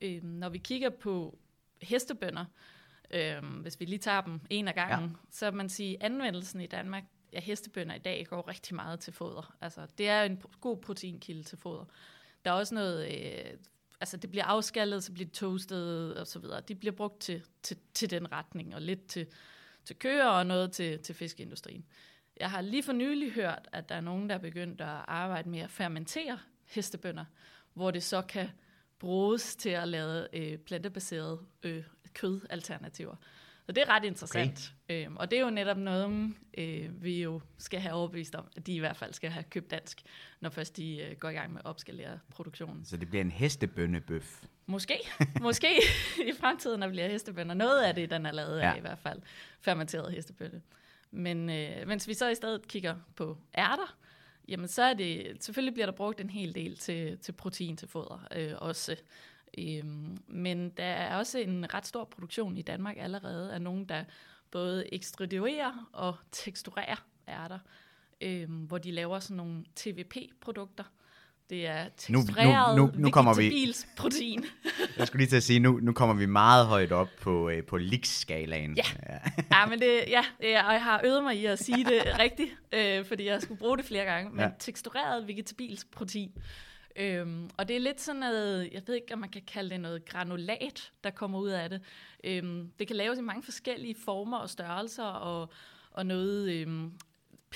Øh, 0.00 0.22
når 0.22 0.48
vi 0.48 0.58
kigger 0.58 0.90
på 0.90 1.38
hestebønder, 1.82 2.44
øh, 3.10 3.60
hvis 3.60 3.80
vi 3.80 3.84
lige 3.84 3.98
tager 3.98 4.20
dem 4.20 4.40
en 4.50 4.68
af 4.68 4.74
gangen, 4.74 5.10
ja. 5.10 5.16
så 5.30 5.50
man 5.50 5.68
sige, 5.68 6.02
anvendelsen 6.02 6.60
i 6.60 6.66
Danmark 6.66 7.04
af 7.32 7.42
hestebønder 7.42 7.94
i 7.94 7.98
dag 7.98 8.26
går 8.26 8.48
rigtig 8.48 8.74
meget 8.74 9.00
til 9.00 9.12
foder. 9.12 9.56
Altså, 9.60 9.86
det 9.98 10.08
er 10.08 10.22
en 10.22 10.42
god 10.60 10.76
proteinkilde 10.76 11.42
til 11.42 11.58
foder. 11.58 11.84
Der 12.44 12.50
er 12.50 12.54
også 12.54 12.74
noget, 12.74 13.06
øh, 13.06 13.58
altså 14.00 14.16
det 14.16 14.30
bliver 14.30 14.44
afskallet, 14.44 15.04
så 15.04 15.12
bliver 15.12 15.26
det 15.26 15.34
toastet 15.34 16.16
og 16.16 16.26
så 16.26 16.38
videre. 16.38 16.60
De 16.60 16.74
bliver 16.74 16.92
brugt 16.92 17.20
til, 17.20 17.42
til, 17.62 17.78
til 17.94 18.10
den 18.10 18.32
retning, 18.32 18.74
og 18.74 18.82
lidt 18.82 19.06
til, 19.06 19.26
til 19.84 19.96
køer 19.96 20.26
og 20.26 20.46
noget 20.46 20.72
til, 20.72 20.98
til 20.98 21.14
fiskeindustrien. 21.14 21.84
Jeg 22.40 22.50
har 22.50 22.60
lige 22.60 22.82
for 22.82 22.92
nylig 22.92 23.32
hørt, 23.32 23.68
at 23.72 23.88
der 23.88 23.94
er 23.94 24.00
nogen, 24.00 24.28
der 24.28 24.34
er 24.34 24.38
begyndt 24.38 24.80
at 24.80 25.04
arbejde 25.08 25.48
med 25.48 25.58
at 25.58 25.70
fermentere 25.70 26.38
hestebønder, 26.64 27.24
hvor 27.74 27.90
det 27.90 28.02
så 28.02 28.22
kan 28.22 28.48
bruges 28.98 29.56
til 29.56 29.68
at 29.68 29.88
lave 29.88 30.36
øh, 30.36 30.58
plantebaserede 30.58 31.40
øh, 31.62 31.84
kødalternativer. 32.14 33.16
Så 33.66 33.72
det 33.72 33.82
er 33.82 33.88
ret 33.88 34.04
interessant. 34.04 34.74
Okay. 34.84 35.04
Øhm, 35.06 35.16
og 35.16 35.30
det 35.30 35.38
er 35.38 35.42
jo 35.42 35.50
netop 35.50 35.76
noget, 35.76 36.34
øh, 36.58 37.02
vi 37.02 37.22
jo 37.22 37.40
skal 37.58 37.80
have 37.80 37.94
overbevist 37.94 38.34
om, 38.34 38.46
at 38.56 38.66
de 38.66 38.74
i 38.74 38.78
hvert 38.78 38.96
fald 38.96 39.12
skal 39.12 39.30
have 39.30 39.44
købt 39.44 39.70
dansk, 39.70 40.02
når 40.40 40.50
først 40.50 40.76
de 40.76 41.02
øh, 41.02 41.16
går 41.16 41.28
i 41.28 41.32
gang 41.32 41.52
med 41.52 41.60
at 41.60 41.66
opskalere 41.66 42.18
produktionen. 42.30 42.84
Så 42.84 42.96
det 42.96 43.08
bliver 43.08 43.24
en 43.24 43.30
hestebønnebøf? 43.30 44.42
Måske. 44.66 44.98
Måske 45.40 45.68
i 46.30 46.32
fremtiden, 46.40 46.80
når 46.80 46.86
vi 46.86 46.90
bliver 46.90 47.08
hestebønder. 47.08 47.54
Noget 47.54 47.82
af 47.82 47.94
det, 47.94 48.10
den 48.10 48.26
er 48.26 48.32
lavet 48.32 48.58
ja. 48.58 48.72
af 48.72 48.76
i 48.76 48.80
hvert 48.80 48.98
fald. 48.98 49.22
Fermenteret 49.60 50.12
hestebønne. 50.12 50.62
Men 51.14 51.50
øh, 51.50 51.88
mens 51.88 52.08
vi 52.08 52.14
så 52.14 52.28
i 52.28 52.34
stedet 52.34 52.68
kigger 52.68 52.96
på 53.16 53.38
ærter, 53.58 53.96
jamen 54.48 54.68
så 54.68 54.82
er 54.82 54.94
det, 54.94 55.36
selvfølgelig 55.40 55.74
bliver 55.74 55.86
der 55.86 55.92
brugt 55.92 56.20
en 56.20 56.30
hel 56.30 56.54
del 56.54 56.76
til, 56.76 57.18
til 57.18 57.32
protein 57.32 57.76
til 57.76 57.88
foder 57.88 58.28
øh, 58.36 58.52
også. 58.58 58.96
Øhm, 59.58 60.18
men 60.26 60.70
der 60.70 60.84
er 60.84 61.16
også 61.16 61.38
en 61.38 61.74
ret 61.74 61.86
stor 61.86 62.04
produktion 62.04 62.56
i 62.56 62.62
Danmark 62.62 62.96
allerede 62.98 63.52
af 63.52 63.62
nogen, 63.62 63.84
der 63.84 64.04
både 64.50 64.94
ekstruderer 64.94 65.88
og 65.92 66.16
teksturerer 66.32 67.06
ærter, 67.28 67.58
øhm, 68.20 68.64
hvor 68.64 68.78
de 68.78 68.90
laver 68.90 69.18
sådan 69.18 69.36
nogle 69.36 69.64
TVP-produkter, 69.76 70.84
det 71.50 71.66
er 71.66 71.84
tekstureret 71.96 72.76
nu, 72.76 72.86
nu, 72.86 72.92
nu, 72.92 72.98
nu 72.98 73.10
kommer 73.10 73.34
vi, 73.34 73.74
protein. 73.96 74.44
jeg 74.98 75.06
skulle 75.06 75.20
lige 75.20 75.28
til 75.28 75.36
at 75.36 75.42
sige, 75.42 75.60
nu, 75.60 75.78
nu 75.82 75.92
kommer 75.92 76.14
vi 76.14 76.26
meget 76.26 76.66
højt 76.66 76.92
op 76.92 77.08
på, 77.20 77.48
øh, 77.50 77.64
på 77.64 77.76
Lix-skalaen. 77.76 78.74
Ja. 78.76 78.82
ja. 79.08 79.18
ja, 79.52 79.66
men 79.66 79.80
det, 79.80 80.04
ja, 80.08 80.24
og 80.40 80.72
jeg 80.74 80.82
har 80.82 81.00
øvet 81.04 81.22
mig 81.22 81.36
i 81.36 81.46
at 81.46 81.58
sige 81.58 81.84
det 81.84 82.02
rigtigt, 82.24 82.50
øh, 82.72 83.04
fordi 83.04 83.26
jeg 83.26 83.42
skulle 83.42 83.58
bruge 83.58 83.76
det 83.76 83.84
flere 83.84 84.04
gange. 84.04 84.30
Men 84.30 84.40
ja. 84.40 84.50
tekstureret 84.58 85.28
vegetabilsk 85.28 85.90
protein. 85.90 86.32
Øhm, 86.96 87.50
og 87.56 87.68
det 87.68 87.76
er 87.76 87.80
lidt 87.80 88.00
sådan 88.00 88.20
noget, 88.20 88.68
jeg 88.72 88.82
ved 88.86 88.94
ikke, 88.94 89.14
om 89.14 89.18
man 89.18 89.28
kan 89.28 89.42
kalde 89.46 89.70
det 89.70 89.80
noget 89.80 90.04
granulat, 90.04 90.92
der 91.04 91.10
kommer 91.10 91.38
ud 91.38 91.48
af 91.48 91.70
det. 91.70 91.80
Øhm, 92.24 92.70
det 92.78 92.86
kan 92.86 92.96
laves 92.96 93.18
i 93.18 93.22
mange 93.22 93.42
forskellige 93.42 93.96
former 94.04 94.38
og 94.38 94.50
størrelser, 94.50 95.04
og, 95.04 95.48
og 95.90 96.06
noget 96.06 96.50
øhm, 96.52 96.92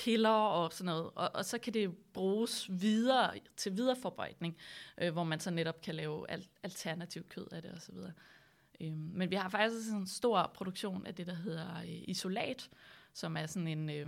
piller 0.03 0.29
og 0.29 0.73
sådan 0.73 0.85
noget. 0.85 1.09
Og, 1.15 1.31
og 1.33 1.45
så 1.45 1.57
kan 1.57 1.73
det 1.73 1.97
bruges 2.13 2.67
videre 2.81 3.31
til 3.57 3.77
videreforarbejdning, 3.77 4.57
øh, 4.97 5.13
hvor 5.13 5.23
man 5.23 5.39
så 5.39 5.51
netop 5.51 5.81
kan 5.81 5.95
lave 5.95 6.31
al- 6.31 6.47
alternativ 6.63 7.23
kød 7.29 7.47
af 7.51 7.61
det 7.61 7.71
osv. 7.71 7.95
Øhm, 8.81 9.11
men 9.13 9.29
vi 9.29 9.35
har 9.35 9.49
faktisk 9.49 9.91
en 9.91 10.07
stor 10.07 10.51
produktion 10.53 11.05
af 11.05 11.15
det, 11.15 11.27
der 11.27 11.35
hedder 11.35 11.79
øh, 11.79 12.03
isolat, 12.07 12.69
som 13.13 13.37
er 13.37 13.45
sådan 13.45 13.67
en... 13.67 13.89
Øh, 13.89 14.07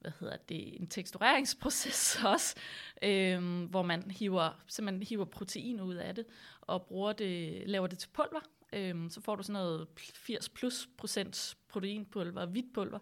hvad 0.00 0.12
hedder 0.20 0.36
det, 0.36 0.80
en 0.80 0.86
tekstureringsproces 0.86 2.18
også, 2.34 2.56
øhm, 3.02 3.64
hvor 3.64 3.82
man 3.82 4.10
hiver, 4.10 4.62
simpelthen 4.66 5.02
hiver 5.02 5.24
protein 5.24 5.80
ud 5.80 5.94
af 5.94 6.14
det, 6.14 6.24
og 6.60 6.82
bruger 6.82 7.12
det, 7.12 7.62
laver 7.68 7.86
det 7.86 7.98
til 7.98 8.08
pulver. 8.08 8.40
Øhm, 8.72 9.10
så 9.10 9.20
får 9.20 9.36
du 9.36 9.42
sådan 9.42 9.62
noget 9.62 9.86
80 9.96 10.48
plus 10.48 10.88
procent 10.96 11.56
proteinpulver, 11.68 12.46
hvidt 12.46 12.74
pulver, 12.74 12.98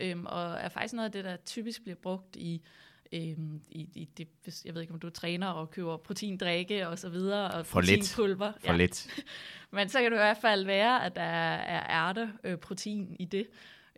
øhm, 0.00 0.26
og 0.26 0.42
er 0.42 0.68
faktisk 0.68 0.94
noget 0.94 1.06
af 1.06 1.12
det, 1.12 1.24
der 1.24 1.36
typisk 1.36 1.82
bliver 1.82 1.96
brugt 1.96 2.36
i 2.36 2.62
øhm, 3.12 3.60
i, 3.70 3.88
i 3.94 4.08
det, 4.16 4.28
hvis, 4.42 4.64
jeg 4.64 4.74
ved 4.74 4.80
ikke, 4.80 4.94
om 4.94 5.00
du 5.00 5.10
træner 5.10 5.46
og 5.46 5.70
køber 5.70 5.96
proteindrikke 5.96 6.88
og 6.88 6.98
så 6.98 7.08
videre, 7.08 7.50
og 7.50 7.66
For 7.66 7.80
proteinpulver. 7.80 8.52
For 8.58 8.72
ja. 8.72 8.76
lidt. 8.76 9.24
Men 9.70 9.88
så 9.88 10.00
kan 10.00 10.10
det 10.10 10.16
i 10.16 10.24
hvert 10.24 10.36
fald 10.40 10.64
være, 10.64 11.04
at 11.04 11.16
der 11.16 11.22
er 11.22 12.08
ærte 12.08 12.32
øh, 12.44 12.58
protein 12.58 13.16
i 13.18 13.24
det, 13.24 13.46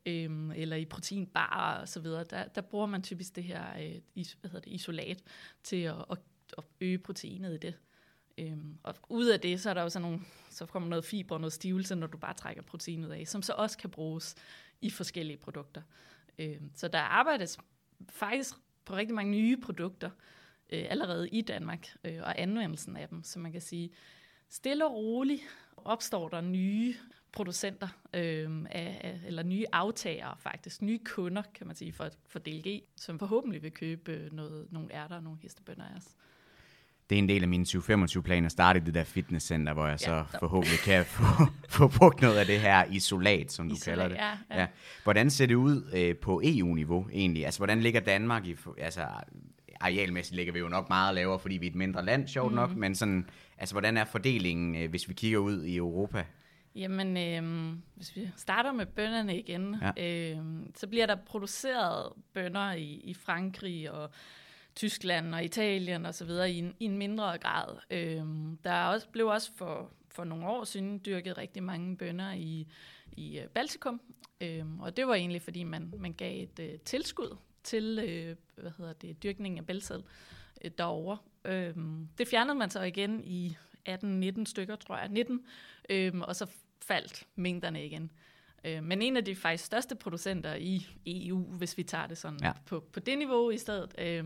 øhm, 0.07 0.51
eller 0.51 0.77
i 0.77 0.85
proteinbarer 0.85 1.81
og 1.81 1.89
så 1.89 2.01
videre. 2.01 2.25
Der, 2.25 2.45
der 2.45 2.61
bruger 2.61 2.87
man 2.87 3.03
typisk 3.03 3.37
det 3.37 3.45
her 3.45 3.65
øh, 3.83 3.95
is, 4.15 4.37
hvad 4.41 4.51
hedder 4.51 4.65
det, 4.65 4.73
isolat 4.73 5.23
til 5.63 5.83
at, 5.83 6.05
at, 6.11 6.19
at 6.59 6.65
øge 6.81 6.99
proteinet 6.99 7.55
i 7.55 7.59
det. 7.59 7.75
Øhm, 8.39 8.79
og 8.83 8.95
ud 9.09 9.27
af 9.27 9.41
det, 9.41 9.61
så 9.61 9.71
er 9.71 9.75
der 9.75 9.83
jo 9.83 9.89
sådan 9.89 10.09
nogle, 10.09 10.21
så 10.51 10.67
kommer 10.67 10.89
noget 10.89 11.05
fiber 11.05 11.35
og 11.35 11.41
noget 11.41 11.53
stivelse, 11.53 11.95
når 11.95 12.07
du 12.07 12.19
bare 12.19 12.35
trækker 12.35 12.63
proteinet 12.63 13.13
af, 13.13 13.27
som 13.27 13.43
så 13.43 13.53
også 13.53 13.79
kan 13.79 13.91
bruges 13.91 14.35
i 14.81 14.91
forskellige 14.91 15.37
produkter. 15.37 15.83
Øhm, 16.39 16.71
så 16.75 16.89
der 16.89 16.99
arbejdes 16.99 17.59
faktisk 18.09 18.55
på 18.85 18.97
rigtig 18.97 19.15
mange 19.15 19.33
nye 19.33 19.57
produkter 19.57 20.11
øh, 20.71 20.87
allerede 20.89 21.29
i 21.29 21.41
Danmark, 21.41 21.97
øh, 22.05 22.21
og 22.23 22.41
anvendelsen 22.41 22.97
af 22.97 23.09
dem, 23.09 23.23
så 23.23 23.39
man 23.39 23.53
kan 23.53 23.61
sige, 23.61 23.91
stille 24.49 24.87
og 24.87 24.95
roligt 24.95 25.43
opstår 25.77 26.29
der 26.29 26.41
nye 26.41 26.95
producenter, 27.33 27.89
øh, 28.15 28.65
af, 28.71 29.01
af, 29.05 29.21
eller 29.27 29.43
nye 29.43 29.65
aftagere 29.73 30.37
faktisk, 30.39 30.83
nye 30.83 30.99
kunder, 31.05 31.43
kan 31.55 31.67
man 31.67 31.77
sige, 31.77 31.93
for, 31.93 32.11
for 32.27 32.39
DLG, 32.39 32.83
som 32.97 33.19
forhåbentlig 33.19 33.63
vil 33.63 33.73
købe 33.73 34.13
øh, 34.13 34.33
noget, 34.33 34.73
nogle 34.73 34.95
ærter 34.95 35.17
og 35.17 35.23
nogle 35.23 35.39
hestebønder 35.43 35.85
af 35.85 35.97
os. 35.97 36.17
Det 37.11 37.17
er 37.17 37.19
en 37.19 37.29
del 37.29 37.43
af 37.43 37.49
min 37.49 37.63
2025-plan 37.63 38.45
at 38.45 38.53
starte 38.53 38.81
det 38.81 38.95
der 38.95 39.05
fitnesscenter, 39.05 39.73
hvor 39.73 39.87
jeg 39.87 39.99
ja, 40.01 40.07
så 40.07 40.25
forhåbentlig 40.39 40.79
kan 40.79 41.05
få, 41.05 41.25
få 41.69 41.89
brugt 41.99 42.21
noget 42.21 42.37
af 42.37 42.47
det 42.47 42.61
her 42.61 42.85
isolat, 42.85 43.53
som 43.53 43.69
du 43.69 43.75
isolat, 43.75 43.99
kalder 43.99 44.09
det. 44.09 44.17
Ja, 44.17 44.57
ja. 44.57 44.61
Ja. 44.61 44.67
Hvordan 45.03 45.31
ser 45.31 45.47
det 45.47 45.55
ud 45.55 45.91
øh, 45.95 46.17
på 46.17 46.41
EU-niveau 46.45 47.09
egentlig? 47.13 47.45
Altså, 47.45 47.61
hvordan 47.61 47.81
ligger 47.81 48.01
Danmark 48.01 48.47
i... 48.47 48.57
Altså, 48.79 49.07
arealmæssigt 49.81 50.37
ligger 50.37 50.53
vi 50.53 50.59
jo 50.59 50.69
nok 50.69 50.89
meget 50.89 51.15
lavere, 51.15 51.39
fordi 51.39 51.57
vi 51.57 51.67
er 51.67 51.71
et 51.71 51.77
mindre 51.77 52.05
land, 52.05 52.29
sjovt 52.29 52.53
mm. 52.53 52.57
nok, 52.57 52.77
men 52.77 52.95
sådan, 52.95 53.29
altså, 53.59 53.75
hvordan 53.75 53.97
er 53.97 54.05
fordelingen, 54.05 54.75
øh, 54.75 54.91
hvis 54.91 55.09
vi 55.09 55.15
kigger 55.15 55.39
ud 55.39 55.65
i 55.65 55.77
Europa? 55.77 56.25
Jamen, 56.75 57.17
øh, 57.17 57.73
hvis 57.95 58.17
vi 58.17 58.31
starter 58.37 58.73
med 58.73 58.87
bønderne 58.87 59.39
igen, 59.39 59.77
ja. 59.97 60.33
øh, 60.33 60.39
så 60.75 60.87
bliver 60.87 61.07
der 61.07 61.17
produceret 61.27 62.13
bønder 62.35 62.73
i, 62.73 63.01
i 63.05 63.15
Frankrig 63.15 63.91
og 63.91 64.11
Tyskland 64.77 65.35
og 65.35 65.45
Italien 65.45 66.07
og 66.07 66.15
så 66.15 66.25
videre 66.25 66.53
i 66.53 66.59
en, 66.59 66.75
i 66.81 66.85
en 66.85 66.99
mindre 66.99 67.39
grad. 67.39 67.77
Øhm, 67.91 68.57
der 68.65 68.71
er 68.71 68.87
også, 68.87 69.09
blev 69.09 69.27
også 69.27 69.51
for, 69.57 69.93
for 70.09 70.25
nogle 70.25 70.47
år 70.47 70.65
siden 70.65 71.01
dyrket 71.07 71.39
rigtig 71.39 71.63
mange 71.63 71.97
bønder 71.97 72.33
i, 72.33 72.69
i 73.13 73.39
øh, 73.39 73.49
Baltikum, 73.49 74.01
øhm, 74.41 74.81
og 74.81 74.97
det 74.97 75.07
var 75.07 75.15
egentlig 75.15 75.43
fordi 75.43 75.63
man, 75.63 75.95
man 75.99 76.13
gav 76.13 76.43
et 76.43 76.59
øh, 76.59 76.79
tilskud 76.79 77.37
til 77.63 77.99
øh, 77.99 78.37
hvad 78.63 78.73
hedder 78.79 78.93
det, 78.93 79.23
dyrkningen 79.23 79.59
af 79.59 79.67
bælsel 79.67 80.05
øh, 80.65 80.71
derovre. 80.79 81.19
Øhm, 81.45 82.09
det 82.19 82.29
fjernede 82.29 82.55
man 82.55 82.71
så 82.71 82.83
igen 82.83 83.25
i 83.25 83.57
18-19 83.89 84.45
stykker, 84.45 84.77
tror 84.77 84.97
jeg, 84.97 85.09
19, 85.09 85.47
øhm, 85.91 86.23
og 86.23 86.37
så 86.37 86.47
faldt 86.83 87.27
mængderne 87.37 87.87
igen. 87.87 88.11
Øh, 88.65 88.85
men 88.85 89.03
en 89.03 89.17
af 89.17 89.25
de 89.25 89.37
faktisk 89.37 89.65
største 89.65 89.95
producenter 89.95 90.55
i 90.55 90.87
EU, 91.07 91.39
hvis 91.39 91.79
vi 91.79 91.83
tager 91.83 92.07
det 92.07 92.19
sådan 92.19 92.39
ja. 92.43 92.53
på, 92.67 92.81
på 92.93 93.01
det 93.01 93.19
niveau 93.19 93.51
i 93.51 93.59
stedet, 93.59 93.95
øh, 93.99 94.25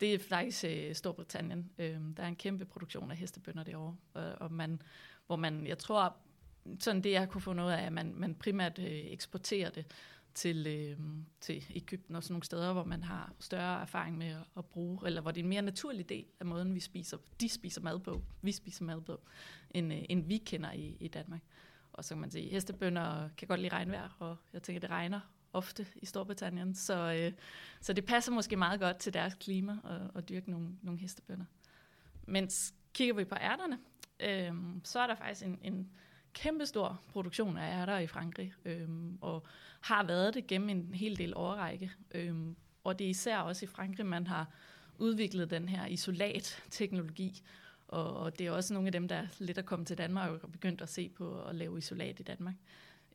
det 0.00 0.14
er 0.14 0.18
faktisk 0.18 0.64
øh, 0.64 0.94
Storbritannien. 0.94 1.70
Øh, 1.78 1.96
der 2.16 2.22
er 2.22 2.28
en 2.28 2.36
kæmpe 2.36 2.64
produktion 2.64 3.10
af 3.10 3.16
hestebønder 3.16 3.62
derovre, 3.62 3.96
øh, 4.16 4.32
og 4.40 4.52
man, 4.52 4.82
hvor 5.26 5.36
man, 5.36 5.66
jeg 5.66 5.78
tror, 5.78 6.16
sådan 6.80 7.02
det 7.02 7.10
jeg 7.10 7.28
kunne 7.28 7.40
få 7.40 7.52
noget 7.52 7.72
af, 7.72 7.86
at 7.86 7.92
man, 7.92 8.14
man 8.16 8.34
primært 8.34 8.78
øh, 8.78 8.86
eksporterer 8.86 9.70
det 9.70 9.86
til, 10.34 10.66
øh, 10.66 10.98
til 11.40 11.64
Ægypten 11.74 12.16
og 12.16 12.22
sådan 12.22 12.32
nogle 12.32 12.44
steder, 12.44 12.72
hvor 12.72 12.84
man 12.84 13.02
har 13.02 13.32
større 13.40 13.82
erfaring 13.82 14.18
med 14.18 14.26
at, 14.26 14.42
at 14.56 14.64
bruge, 14.64 15.06
eller 15.06 15.20
hvor 15.20 15.30
det 15.30 15.40
er 15.40 15.44
en 15.44 15.48
mere 15.48 15.62
naturlig 15.62 16.08
del 16.08 16.24
af 16.40 16.46
måden, 16.46 16.74
vi 16.74 16.80
spiser, 16.80 17.16
de 17.40 17.48
spiser 17.48 17.80
mad 17.80 18.00
på, 18.00 18.22
vi 18.42 18.52
spiser 18.52 18.84
mad 18.84 19.00
på, 19.00 19.20
end, 19.70 19.92
øh, 19.92 20.02
end 20.08 20.26
vi 20.26 20.38
kender 20.38 20.72
i, 20.72 20.96
i 21.00 21.08
Danmark. 21.08 21.40
Og 21.94 22.04
så 22.04 22.14
kan 22.14 22.20
man 22.20 22.30
sige, 22.30 22.50
hestebønder 22.50 23.28
kan 23.36 23.48
godt 23.48 23.60
lide 23.60 23.72
regnvejr, 23.72 24.16
og 24.18 24.36
jeg 24.52 24.62
tænker, 24.62 24.80
det 24.80 24.90
regner 24.90 25.20
ofte 25.52 25.86
i 25.96 26.06
Storbritannien, 26.06 26.74
så, 26.74 27.12
øh, 27.12 27.32
så 27.80 27.92
det 27.92 28.04
passer 28.04 28.32
måske 28.32 28.56
meget 28.56 28.80
godt 28.80 28.96
til 28.96 29.14
deres 29.14 29.34
klima 29.34 29.78
at, 29.84 30.00
at 30.14 30.28
dyrke 30.28 30.50
nogle, 30.50 30.68
nogle 30.82 31.00
hestebønder. 31.00 31.44
Mens 32.26 32.74
kigger 32.92 33.14
vi 33.14 33.24
på 33.24 33.34
ærterne, 33.34 33.78
øh, 34.20 34.54
så 34.84 34.98
er 34.98 35.06
der 35.06 35.14
faktisk 35.14 35.46
en, 35.46 35.58
en 35.62 35.90
kæmpestor 36.32 37.00
produktion 37.08 37.56
af 37.56 37.80
ærter 37.80 37.98
i 37.98 38.06
Frankrig, 38.06 38.54
øh, 38.64 38.88
og 39.20 39.46
har 39.80 40.04
været 40.04 40.34
det 40.34 40.46
gennem 40.46 40.68
en 40.68 40.94
hel 40.94 41.18
del 41.18 41.32
årrække. 41.36 41.92
Øh, 42.14 42.36
og 42.84 42.98
det 42.98 43.04
er 43.04 43.10
især 43.10 43.38
også 43.38 43.64
i 43.64 43.68
Frankrig, 43.68 44.06
man 44.06 44.26
har 44.26 44.48
udviklet 44.98 45.50
den 45.50 45.68
her 45.68 45.86
isolat-teknologi, 45.86 47.42
og, 47.94 48.16
og 48.16 48.38
det 48.38 48.46
er 48.46 48.50
også 48.50 48.74
nogle 48.74 48.88
af 48.88 48.92
dem, 48.92 49.08
der 49.08 49.16
er 49.16 49.26
lidt 49.38 49.58
at 49.58 49.66
komme 49.66 49.84
til 49.84 49.98
Danmark 49.98 50.30
og 50.30 50.52
begyndt 50.52 50.82
at 50.82 50.88
se 50.88 51.08
på 51.08 51.42
at 51.42 51.54
lave 51.54 51.78
isolat 51.78 52.20
i 52.20 52.22
Danmark. 52.22 52.54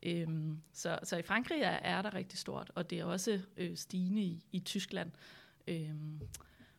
Øhm, 0.02 0.60
så, 0.72 0.98
så 1.02 1.16
i 1.16 1.22
Frankrig 1.22 1.60
er, 1.60 1.70
er 1.70 2.02
der 2.02 2.14
rigtig 2.14 2.38
stort, 2.38 2.72
og 2.74 2.90
det 2.90 3.00
er 3.00 3.04
også 3.04 3.40
øh, 3.56 3.76
stigende 3.76 4.22
i, 4.22 4.44
i 4.52 4.60
Tyskland. 4.60 5.10
Øhm, 5.68 6.20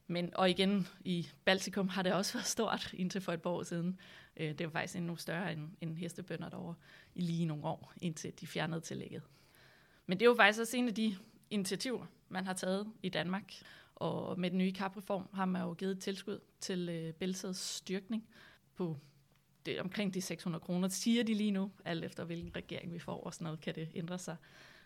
men, 0.08 0.29
og 0.36 0.50
igen, 0.50 0.88
i 1.05 1.29
Baltikum 1.46 1.88
har 1.88 2.01
det 2.01 2.13
også 2.13 2.34
været 2.38 2.48
stort 2.48 2.93
indtil 2.93 3.22
for 3.22 3.34
et 3.34 3.41
par 3.41 3.50
år 3.50 3.63
siden. 3.63 4.00
Øh, 4.38 4.50
det 4.50 4.63
var 4.63 4.72
faktisk 4.72 4.96
endnu 4.96 5.15
større 5.15 5.53
end, 5.53 5.70
end 5.81 5.98
hestebønder 5.98 6.50
derovre 6.50 6.75
i 7.15 7.22
lige 7.22 7.46
nogle 7.46 7.65
år, 7.65 7.93
indtil 8.01 8.34
de 8.41 8.48
fjernede 8.48 8.81
tillægget. 8.81 9.22
Men 10.05 10.20
det 10.20 10.25
er 10.25 10.29
jo 10.29 10.36
faktisk 10.36 10.60
også 10.62 10.77
en 10.77 10.88
af 10.88 10.96
de 10.96 11.17
initiativer, 11.50 12.05
man 12.29 12.46
har 12.46 12.53
taget 12.53 12.88
i 13.03 13.10
Danmark. 13.10 13.53
Og 14.01 14.39
med 14.39 14.50
den 14.50 14.58
nye 14.58 14.72
kapreform 14.72 15.29
har 15.34 15.46
man 15.46 15.62
jo 15.62 15.74
givet 15.74 16.00
tilskud 16.00 16.39
til 16.60 16.89
øh, 16.89 17.13
Bælseds 17.13 17.58
styrkning 17.58 18.27
på 18.75 18.98
det, 19.65 19.79
omkring 19.79 20.13
de 20.13 20.22
600 20.22 20.62
kroner, 20.62 20.88
siger 20.88 21.24
de 21.24 21.34
lige 21.34 21.51
nu, 21.51 21.72
alt 21.86 22.03
efter 22.03 22.24
hvilken 22.24 22.55
regering 22.55 22.93
vi 22.93 23.00
får, 23.00 23.24
og 23.24 23.34
sådan 23.34 23.46
noget 23.46 23.62
kan 23.62 23.75
det 23.75 23.89
ændre 23.96 24.20
sig. 24.20 24.36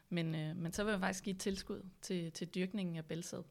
Men, 0.10 0.36
øh, 0.36 0.56
men 0.56 0.72
så 0.72 0.84
vil 0.84 0.92
man 0.92 1.00
faktisk 1.00 1.24
give 1.24 1.36
tilskud 1.36 1.82
til, 2.02 2.32
til 2.32 2.48
dyrkningen 2.48 2.96
af 2.96 3.06
bælsæd. 3.06 3.44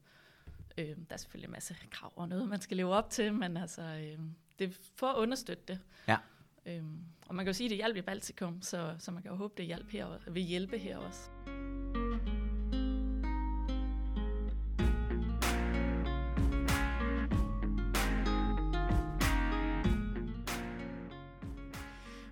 Øh, 0.77 0.87
der 0.87 0.93
er 1.09 1.17
selvfølgelig 1.17 1.47
en 1.47 1.51
masse 1.51 1.75
krav 1.91 2.13
og 2.15 2.29
noget, 2.29 2.49
man 2.49 2.61
skal 2.61 2.77
leve 2.77 2.93
op 2.93 3.09
til, 3.09 3.33
men 3.33 3.57
altså, 3.57 3.81
øh, 3.81 4.19
det 4.59 4.69
er 4.69 4.73
for 4.95 5.07
at 5.07 5.17
understøtte 5.17 5.63
det. 5.67 5.79
Ja. 6.07 6.17
Øh, 6.65 6.83
og 7.27 7.35
man 7.35 7.45
kan 7.45 7.49
jo 7.49 7.53
sige, 7.53 7.65
at 7.65 7.69
det 7.69 7.77
hjælper 7.77 7.99
i 7.99 8.01
Baltikum, 8.01 8.61
så, 8.61 8.95
så 8.99 9.11
man 9.11 9.23
kan 9.23 9.31
jo 9.31 9.37
håbe, 9.37 9.53
det 9.57 9.65
hjælp 9.65 9.89
her, 9.89 10.29
vil 10.31 10.43
hjælpe 10.43 10.77
her 10.77 10.97
også. 10.97 11.29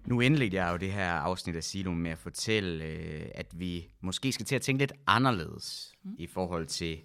Nu 0.05 0.21
indledte 0.21 0.57
jeg 0.57 0.71
jo 0.71 0.77
det 0.77 0.91
her 0.91 1.11
afsnit 1.11 1.55
af 1.55 1.63
Silo 1.63 1.91
med 1.91 2.11
at 2.11 2.17
fortælle, 2.17 2.85
øh, 2.85 3.25
at 3.35 3.59
vi 3.59 3.87
måske 4.01 4.31
skal 4.31 4.45
til 4.45 4.55
at 4.55 4.61
tænke 4.61 4.81
lidt 4.81 4.93
anderledes 5.07 5.93
mm. 6.03 6.15
i 6.17 6.27
forhold 6.27 6.65
til 6.65 7.01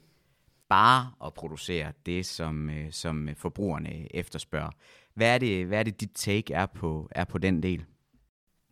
bare 0.69 1.12
at 1.26 1.35
producere 1.35 1.93
det, 2.07 2.26
som, 2.26 2.71
øh, 2.71 2.93
som 2.93 3.28
forbrugerne 3.37 4.17
efterspørger. 4.17 4.71
Hvad 5.14 5.35
er 5.35 5.38
det, 5.38 5.67
hvad 5.67 5.78
er 5.78 5.83
det 5.83 6.00
dit 6.00 6.11
take 6.14 6.55
er 6.55 6.67
på, 6.67 7.09
er 7.11 7.25
på 7.25 7.38
den 7.38 7.62
del? 7.62 7.85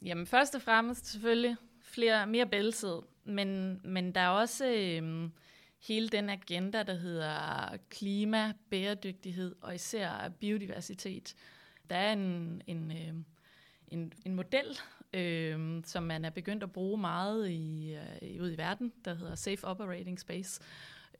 Jamen 0.02 0.26
først 0.26 0.54
og 0.54 0.62
fremmest 0.62 1.06
selvfølgelig 1.06 1.56
flere, 1.83 2.26
mere 2.26 2.47
bælsed, 2.47 3.02
men, 3.25 3.80
men 3.85 4.14
der 4.14 4.21
er 4.21 4.28
også 4.28 4.66
øh, 4.66 5.30
hele 5.87 6.09
den 6.09 6.30
agenda, 6.30 6.83
der 6.83 6.95
hedder 6.95 7.76
klima, 7.90 8.52
bæredygtighed 8.71 9.54
og 9.61 9.75
især 9.75 10.28
biodiversitet. 10.40 11.35
Der 11.90 11.97
er 11.97 12.12
en, 12.12 12.62
en 12.66 12.90
øh, 12.90 13.14
en, 13.88 14.12
en 14.25 14.35
model, 14.35 14.78
øh, 15.12 15.83
som 15.85 16.02
man 16.02 16.25
er 16.25 16.31
begyndt 16.31 16.62
at 16.62 16.73
bruge 16.73 16.99
meget 16.99 17.50
i, 17.50 17.95
øh, 18.23 18.43
ude 18.43 18.55
i 18.55 18.59
verden, 18.59 18.93
der 19.05 19.14
hedder 19.14 19.35
Safe 19.35 19.64
Operating 19.64 20.21
Space, 20.21 20.61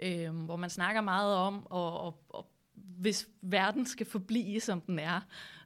øh, 0.03 0.45
hvor 0.45 0.57
man 0.57 0.71
snakker 0.71 1.01
meget 1.01 1.35
om, 1.35 1.67
og, 1.67 2.01
og, 2.01 2.25
og 2.29 2.51
hvis 2.75 3.29
verden 3.43 3.87
skal 3.87 4.07
forblive, 4.07 4.61
som 4.61 4.81
den 4.81 4.99
er, 4.99 5.21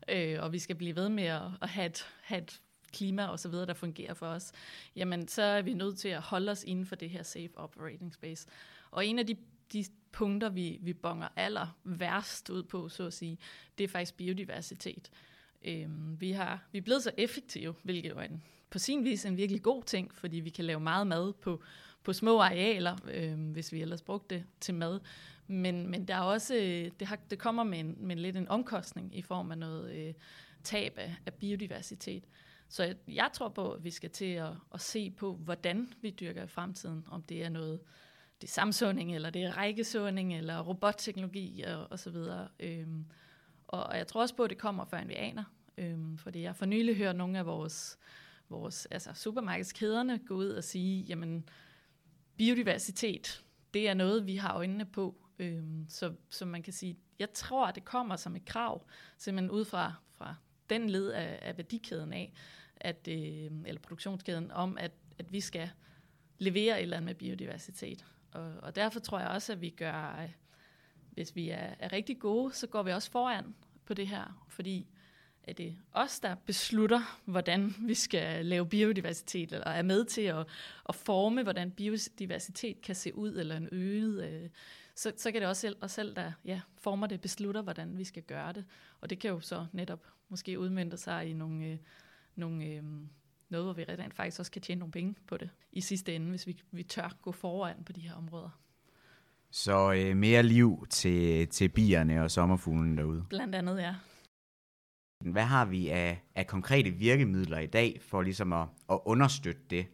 øh, 0.08 0.36
og 0.40 0.52
vi 0.52 0.58
skal 0.58 0.76
blive 0.76 0.96
ved 0.96 1.08
med 1.08 1.24
at, 1.24 1.42
at 1.62 1.68
have, 1.68 1.86
et, 1.86 2.06
have 2.22 2.42
et 2.42 2.60
klima 2.92 3.26
og 3.26 3.38
så 3.38 3.48
videre, 3.48 3.66
der 3.66 3.74
fungerer 3.74 4.14
for 4.14 4.26
os, 4.26 4.52
jamen 4.96 5.28
så 5.28 5.42
er 5.42 5.62
vi 5.62 5.74
nødt 5.74 5.98
til 5.98 6.08
at 6.08 6.20
holde 6.20 6.52
os 6.52 6.64
inden 6.64 6.86
for 6.86 6.96
det 6.96 7.10
her 7.10 7.22
safe 7.22 7.50
operating 7.58 8.14
space. 8.14 8.46
Og 8.90 9.06
en 9.06 9.18
af 9.18 9.26
de, 9.26 9.36
de 9.72 9.84
punkter, 10.12 10.48
vi, 10.48 10.78
vi 10.80 10.92
bonger 10.92 11.28
aller 11.36 11.78
værst 11.84 12.50
ud 12.50 12.62
på, 12.62 12.88
så 12.88 13.06
at 13.06 13.12
sige, 13.12 13.38
det 13.78 13.84
er 13.84 13.88
faktisk 13.88 14.16
biodiversitet. 14.16 15.10
Øhm, 15.64 16.20
vi, 16.20 16.30
har, 16.32 16.64
vi 16.72 16.78
er 16.78 16.82
blevet 16.82 17.02
så 17.02 17.10
effektive, 17.16 17.74
hvilket 17.82 18.10
jo 18.10 18.18
er 18.18 18.22
en, 18.22 18.42
på 18.70 18.78
sin 18.78 19.04
vis 19.04 19.24
en 19.24 19.36
virkelig 19.36 19.62
god 19.62 19.82
ting, 19.82 20.14
fordi 20.14 20.40
vi 20.40 20.50
kan 20.50 20.64
lave 20.64 20.80
meget 20.80 21.06
mad 21.06 21.32
på, 21.32 21.62
på 22.04 22.12
små 22.12 22.40
arealer, 22.40 22.96
øhm, 23.12 23.52
hvis 23.52 23.72
vi 23.72 23.80
ellers 23.80 24.02
brugte 24.02 24.34
det 24.34 24.44
til 24.60 24.74
mad. 24.74 25.00
Men, 25.46 25.90
men 25.90 26.08
der 26.08 26.14
er 26.14 26.20
også, 26.20 26.54
øh, 26.54 26.90
det, 27.00 27.08
har, 27.08 27.18
det 27.30 27.38
kommer 27.38 27.64
med, 27.64 27.78
en, 27.78 27.96
med 27.98 28.16
lidt 28.16 28.36
en 28.36 28.48
omkostning 28.48 29.16
i 29.18 29.22
form 29.22 29.50
af 29.50 29.58
noget 29.58 29.94
øh, 29.94 30.14
tab 30.64 30.98
af, 30.98 31.16
af 31.26 31.34
biodiversitet. 31.34 32.24
Så 32.68 32.84
jeg, 32.84 32.96
jeg 33.08 33.30
tror 33.32 33.48
på, 33.48 33.72
at 33.72 33.84
vi 33.84 33.90
skal 33.90 34.10
til 34.10 34.32
at, 34.32 34.52
at 34.74 34.80
se 34.80 35.10
på, 35.10 35.32
hvordan 35.32 35.92
vi 36.02 36.10
dyrker 36.10 36.42
i 36.42 36.46
fremtiden. 36.46 37.04
Om 37.10 37.22
det 37.22 37.44
er 37.44 37.48
noget, 37.48 37.80
det 38.40 38.48
er 38.48 38.52
samsunding, 38.52 39.14
eller 39.14 39.30
det 39.30 39.42
er 39.42 39.56
rækkesåning, 39.56 40.36
eller 40.36 40.60
robotteknologi 40.60 41.62
og, 41.62 41.86
og 41.90 41.98
så 41.98 42.10
videre. 42.10 42.48
Øhm, 42.60 43.04
og 43.70 43.96
jeg 43.98 44.06
tror 44.06 44.20
også 44.20 44.34
på, 44.34 44.44
at 44.44 44.50
det 44.50 44.58
kommer, 44.58 44.84
før 44.84 45.04
vi 45.04 45.14
aner. 45.14 45.44
Øhm, 45.78 46.18
fordi 46.18 46.42
jeg 46.42 46.56
for 46.56 46.66
nylig 46.66 46.96
hørt 46.96 47.16
nogle 47.16 47.38
af 47.38 47.46
vores, 47.46 47.98
vores 48.48 48.86
altså 48.86 49.14
supermarkedskæderne 49.14 50.18
gå 50.18 50.34
ud 50.34 50.48
og 50.48 50.64
sige, 50.64 51.02
jamen 51.02 51.48
biodiversitet, 52.36 53.44
det 53.74 53.88
er 53.88 53.94
noget, 53.94 54.26
vi 54.26 54.36
har 54.36 54.54
øjnene 54.54 54.84
på. 54.84 55.16
Øhm, 55.38 55.86
så, 55.88 56.12
så 56.30 56.46
man 56.46 56.62
kan 56.62 56.72
sige, 56.72 56.98
jeg 57.18 57.32
tror, 57.32 57.66
at 57.66 57.74
det 57.74 57.84
kommer 57.84 58.16
som 58.16 58.36
et 58.36 58.44
krav, 58.44 58.86
simpelthen 59.18 59.50
ud 59.50 59.64
fra, 59.64 59.94
fra 60.10 60.34
den 60.70 60.90
led 60.90 61.08
af, 61.08 61.38
af 61.42 61.56
værdikæden 61.56 62.12
af, 62.12 62.32
at, 62.76 63.08
øh, 63.08 63.50
eller 63.66 63.80
produktionskæden, 63.80 64.50
om 64.50 64.78
at, 64.78 64.92
at 65.18 65.32
vi 65.32 65.40
skal 65.40 65.70
levere 66.38 66.78
et 66.78 66.82
eller 66.82 66.96
andet 66.96 67.06
med 67.06 67.14
biodiversitet. 67.14 68.06
Og, 68.32 68.52
og 68.62 68.76
derfor 68.76 69.00
tror 69.00 69.18
jeg 69.18 69.28
også, 69.28 69.52
at 69.52 69.60
vi 69.60 69.70
gør, 69.70 69.92
hvis 71.10 71.36
vi 71.36 71.48
er, 71.48 71.74
er 71.78 71.92
rigtig 71.92 72.18
gode, 72.18 72.52
så 72.54 72.66
går 72.66 72.82
vi 72.82 72.90
også 72.90 73.10
foran 73.10 73.54
på 73.84 73.94
det 73.94 74.08
her, 74.08 74.44
fordi 74.48 74.86
er 75.42 75.52
det 75.52 75.76
os, 75.92 76.20
der 76.20 76.34
beslutter, 76.34 77.20
hvordan 77.24 77.74
vi 77.80 77.94
skal 77.94 78.46
lave 78.46 78.66
biodiversitet, 78.66 79.52
eller 79.52 79.66
er 79.66 79.82
med 79.82 80.04
til 80.04 80.22
at, 80.22 80.46
at 80.88 80.94
forme, 80.94 81.42
hvordan 81.42 81.70
biodiversitet 81.70 82.80
kan 82.80 82.94
se 82.94 83.14
ud, 83.14 83.36
eller 83.36 83.56
en 83.56 83.68
øget, 83.72 84.30
øh, 84.30 84.50
så, 84.94 85.12
så 85.16 85.32
kan 85.32 85.40
det 85.40 85.48
også 85.48 85.60
selv, 85.60 85.76
os 85.80 85.92
selv, 85.92 86.16
der 86.16 86.32
ja, 86.44 86.60
former 86.78 87.06
det, 87.06 87.20
beslutter, 87.20 87.62
hvordan 87.62 87.98
vi 87.98 88.04
skal 88.04 88.22
gøre 88.22 88.52
det. 88.52 88.64
Og 89.00 89.10
det 89.10 89.18
kan 89.18 89.30
jo 89.30 89.40
så 89.40 89.66
netop 89.72 90.06
måske 90.28 90.58
udmyndte 90.58 90.96
sig 90.96 91.30
i 91.30 91.32
nogle, 91.32 91.66
øh, 91.66 91.78
nogle 92.34 92.64
øh, 92.64 92.82
noget, 93.48 93.66
hvor 93.66 93.72
vi 93.72 93.84
rent 93.84 94.14
faktisk 94.14 94.40
også 94.40 94.52
kan 94.52 94.62
tjene 94.62 94.78
nogle 94.78 94.92
penge 94.92 95.14
på 95.26 95.36
det 95.36 95.50
i 95.72 95.80
sidste 95.80 96.14
ende, 96.14 96.30
hvis 96.30 96.46
vi, 96.46 96.62
vi 96.70 96.82
tør 96.82 97.16
gå 97.22 97.32
foran 97.32 97.84
på 97.84 97.92
de 97.92 98.00
her 98.00 98.14
områder. 98.14 98.60
Så 99.50 99.92
øh, 99.92 100.16
mere 100.16 100.42
liv 100.42 100.86
til, 100.90 101.48
til 101.48 101.68
bierne 101.68 102.22
og 102.22 102.30
sommerfuglen 102.30 102.98
derude. 102.98 103.24
Blandt 103.28 103.54
andet, 103.54 103.78
ja. 103.78 103.94
Hvad 105.24 105.42
har 105.42 105.64
vi 105.64 105.88
af, 105.88 106.22
af 106.34 106.46
konkrete 106.46 106.90
virkemidler 106.90 107.58
i 107.58 107.66
dag 107.66 108.00
for 108.02 108.22
ligesom 108.22 108.52
at, 108.52 108.68
at 108.90 108.98
understøtte 109.04 109.62
det? 109.70 109.86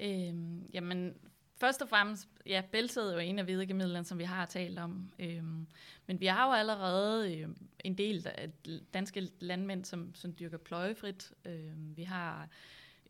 Øhm, 0.00 0.66
jamen, 0.72 1.14
først 1.60 1.82
og 1.82 1.88
fremmest, 1.88 2.28
ja, 2.46 2.62
bæltet 2.72 3.10
er 3.10 3.12
jo 3.12 3.18
en 3.18 3.38
af 3.38 3.46
virkemidlerne, 3.46 4.04
som 4.04 4.18
vi 4.18 4.24
har 4.24 4.46
talt 4.46 4.78
om. 4.78 5.10
Øhm, 5.18 5.66
men 6.06 6.20
vi 6.20 6.26
har 6.26 6.46
jo 6.46 6.52
allerede 6.52 7.36
øh, 7.36 7.48
en 7.84 7.98
del 7.98 8.26
af 8.34 8.50
danske 8.94 9.28
landmænd, 9.40 9.84
som, 9.84 10.14
som 10.14 10.34
dyrker 10.40 10.58
pløjefrit. 10.58 11.32
Øhm, 11.44 11.96
vi 11.96 12.02
har 12.02 12.48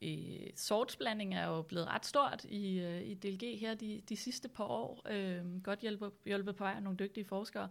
øh, 0.02 0.50
sortsblanding 0.56 1.34
er 1.34 1.46
jo 1.46 1.62
blevet 1.62 1.86
ret 1.86 2.06
stort 2.06 2.44
i, 2.44 2.80
øh, 2.80 3.02
i 3.02 3.14
DLG 3.14 3.58
her 3.60 3.74
de, 3.74 4.02
de 4.08 4.16
sidste 4.16 4.48
par 4.48 4.64
år. 4.64 5.02
Øh, 5.10 5.62
godt 5.62 5.80
hjulpet, 5.80 6.12
hjælpet 6.24 6.56
på 6.56 6.64
vej 6.64 6.74
af 6.76 6.82
nogle 6.82 6.98
dygtige 6.98 7.24
forskere. 7.24 7.68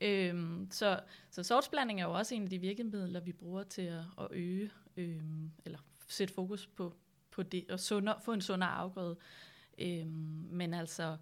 Øhm, 0.00 0.68
så, 0.70 1.00
så 1.30 1.42
sortsblanding 1.42 2.00
er 2.00 2.04
jo 2.04 2.12
også 2.12 2.34
en 2.34 2.42
af 2.42 2.50
de 2.50 2.58
virkemidler, 2.58 3.20
vi 3.20 3.32
bruger 3.32 3.62
til 3.62 3.82
at, 3.82 4.04
at 4.20 4.28
øge, 4.30 4.70
øhm, 4.96 5.50
eller 5.64 5.78
sætte 6.08 6.34
fokus 6.34 6.66
på, 6.66 6.94
på 7.30 7.42
det, 7.42 7.70
og 7.70 7.80
sundere, 7.80 8.20
få 8.24 8.32
en 8.32 8.40
sundere 8.40 8.70
afgrøde. 8.70 9.16
Øhm, 9.78 10.48
men 10.50 10.74
altså, 10.74 11.16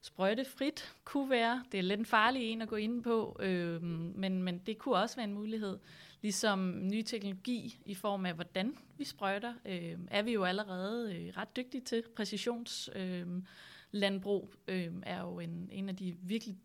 sprøjtefrit 0.00 0.94
kunne 1.04 1.30
være, 1.30 1.64
det 1.72 1.78
er 1.78 1.82
lidt 1.82 2.00
en 2.00 2.06
farlig 2.06 2.42
en 2.42 2.62
at 2.62 2.68
gå 2.68 2.76
ind 2.76 3.02
på, 3.02 3.36
øhm, 3.40 4.12
men, 4.16 4.42
men 4.42 4.58
det 4.58 4.78
kunne 4.78 4.96
også 4.96 5.16
være 5.16 5.24
en 5.24 5.34
mulighed. 5.34 5.78
Ligesom 6.22 6.78
ny 6.82 7.02
teknologi 7.02 7.80
i 7.86 7.94
form 7.94 8.26
af, 8.26 8.34
hvordan 8.34 8.76
vi 8.98 9.04
sprøjter, 9.04 9.54
øh, 9.64 9.98
er 10.10 10.22
vi 10.22 10.32
jo 10.32 10.44
allerede 10.44 11.16
øh, 11.16 11.36
ret 11.36 11.56
dygtige 11.56 11.80
til. 11.80 12.02
Præcisionslandbrug 12.16 13.36
øh, 13.36 13.42
landbrug, 13.90 14.54
øhm, 14.68 15.02
er 15.06 15.20
jo 15.20 15.40
en, 15.40 15.68
en 15.72 15.88
af 15.88 15.96
de 15.96 16.16
virkelig 16.22 16.58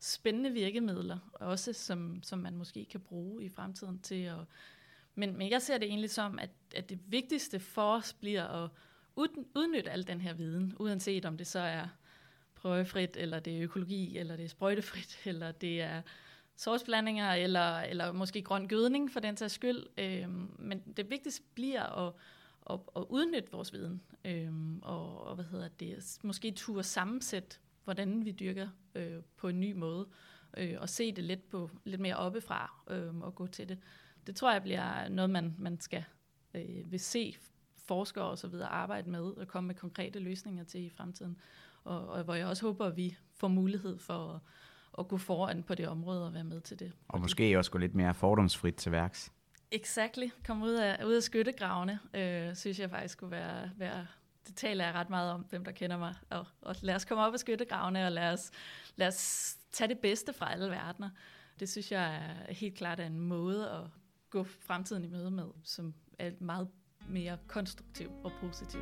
spændende 0.00 0.50
virkemidler, 0.50 1.18
også 1.32 1.72
som, 1.72 2.22
som 2.22 2.38
man 2.38 2.56
måske 2.56 2.84
kan 2.84 3.00
bruge 3.00 3.44
i 3.44 3.48
fremtiden 3.48 3.98
til 3.98 4.22
at... 4.22 4.38
Men, 5.14 5.38
men 5.38 5.50
jeg 5.50 5.62
ser 5.62 5.78
det 5.78 5.88
egentlig 5.88 6.10
som, 6.10 6.38
at, 6.38 6.50
at 6.74 6.88
det 6.90 6.98
vigtigste 7.06 7.60
for 7.60 7.96
os 7.96 8.12
bliver 8.12 8.64
at 8.64 8.70
udnytte 9.54 9.90
al 9.90 10.06
den 10.06 10.20
her 10.20 10.34
viden, 10.34 10.76
uanset 10.78 11.24
om 11.24 11.36
det 11.36 11.46
så 11.46 11.58
er 11.58 11.88
prøvefrit, 12.54 13.16
eller 13.16 13.40
det 13.40 13.56
er 13.56 13.62
økologi, 13.62 14.18
eller 14.18 14.36
det 14.36 14.44
er 14.44 14.48
sprøjtefrit, 14.48 15.18
eller 15.24 15.52
det 15.52 15.80
er 15.80 16.02
sortsblandinger, 16.56 17.32
eller, 17.32 17.78
eller 17.78 18.12
måske 18.12 18.42
grøn 18.42 18.68
gødning 18.68 19.12
for 19.12 19.20
den 19.20 19.36
sags 19.36 19.54
skyld. 19.54 19.86
Øhm, 19.98 20.50
men 20.58 20.82
det 20.96 21.10
vigtigste 21.10 21.42
bliver 21.54 22.06
at, 22.06 22.12
at, 22.70 22.80
at 22.96 23.04
udnytte 23.08 23.52
vores 23.52 23.72
viden, 23.72 24.02
øhm, 24.24 24.78
og, 24.82 25.26
og 25.26 25.34
hvad 25.34 25.44
hedder 25.44 25.68
det, 25.68 26.18
måske 26.22 26.50
turde 26.50 26.82
sammensætte 26.82 27.56
hvordan 27.84 28.24
vi 28.24 28.30
dyrker 28.30 28.68
øh, 28.94 29.22
på 29.36 29.48
en 29.48 29.60
ny 29.60 29.72
måde, 29.72 30.08
øh, 30.56 30.76
og 30.78 30.88
se 30.88 31.12
det 31.12 31.24
lidt, 31.24 31.48
på, 31.48 31.70
lidt 31.84 32.00
mere 32.00 32.16
oppefra 32.16 32.84
øh, 32.90 33.16
og 33.16 33.34
gå 33.34 33.46
til 33.46 33.68
det. 33.68 33.78
Det 34.26 34.36
tror 34.36 34.52
jeg 34.52 34.62
bliver 34.62 35.08
noget, 35.08 35.30
man, 35.30 35.54
man 35.58 35.80
skal 35.80 36.04
øh, 36.54 36.92
vil 36.92 37.00
se 37.00 37.36
forskere 37.76 38.24
og 38.24 38.38
så 38.38 38.48
videre 38.48 38.68
arbejde 38.68 39.10
med 39.10 39.22
og 39.22 39.48
komme 39.48 39.66
med 39.66 39.74
konkrete 39.74 40.18
løsninger 40.18 40.64
til 40.64 40.84
i 40.84 40.90
fremtiden. 40.90 41.38
Og, 41.84 42.08
og 42.08 42.22
hvor 42.22 42.34
jeg 42.34 42.46
også 42.46 42.66
håber, 42.66 42.86
at 42.86 42.96
vi 42.96 43.16
får 43.34 43.48
mulighed 43.48 43.98
for 43.98 44.34
at, 44.34 44.40
at 44.98 45.08
gå 45.08 45.18
foran 45.18 45.62
på 45.62 45.74
det 45.74 45.88
område 45.88 46.26
og 46.26 46.34
være 46.34 46.44
med 46.44 46.60
til 46.60 46.78
det. 46.78 46.92
Og 47.08 47.20
måske 47.20 47.58
også 47.58 47.70
gå 47.70 47.78
lidt 47.78 47.94
mere 47.94 48.14
fordomsfrit 48.14 48.74
til 48.74 48.92
værks. 48.92 49.32
Exactly. 49.70 50.28
Komme 50.46 50.64
ud 50.64 50.74
af, 50.74 51.04
ud 51.04 51.12
af 51.12 51.22
skyttegravene, 51.22 51.98
øh, 52.14 52.56
synes 52.56 52.78
jeg 52.78 52.90
faktisk 52.90 53.12
skulle 53.12 53.30
være, 53.30 53.70
være 53.76 54.06
det 54.46 54.56
taler 54.56 54.84
jeg 54.84 54.94
ret 54.94 55.10
meget 55.10 55.32
om, 55.32 55.40
hvem 55.50 55.64
der 55.64 55.72
kender 55.72 55.98
mig. 55.98 56.14
Og, 56.30 56.46
og 56.60 56.76
lad 56.80 56.94
os 56.94 57.04
komme 57.04 57.24
op 57.24 57.32
af 57.32 57.38
skyttegravene, 57.38 58.06
og 58.06 58.12
lad 58.12 58.32
os, 58.32 58.50
lad 58.96 59.08
os 59.08 59.56
tage 59.72 59.88
det 59.88 59.98
bedste 59.98 60.32
fra 60.32 60.52
alle 60.52 60.70
verdener. 60.70 61.10
Det 61.60 61.68
synes 61.68 61.92
jeg 61.92 62.14
er 62.14 62.52
helt 62.52 62.74
klart 62.74 63.00
er 63.00 63.06
en 63.06 63.20
måde 63.20 63.70
at 63.70 63.80
gå 64.30 64.44
fremtiden 64.44 65.04
i 65.04 65.08
møde 65.08 65.30
med, 65.30 65.46
som 65.64 65.94
er 66.18 66.30
meget 66.40 66.68
mere 67.08 67.38
konstruktiv 67.46 68.10
og 68.24 68.32
positiv. 68.40 68.80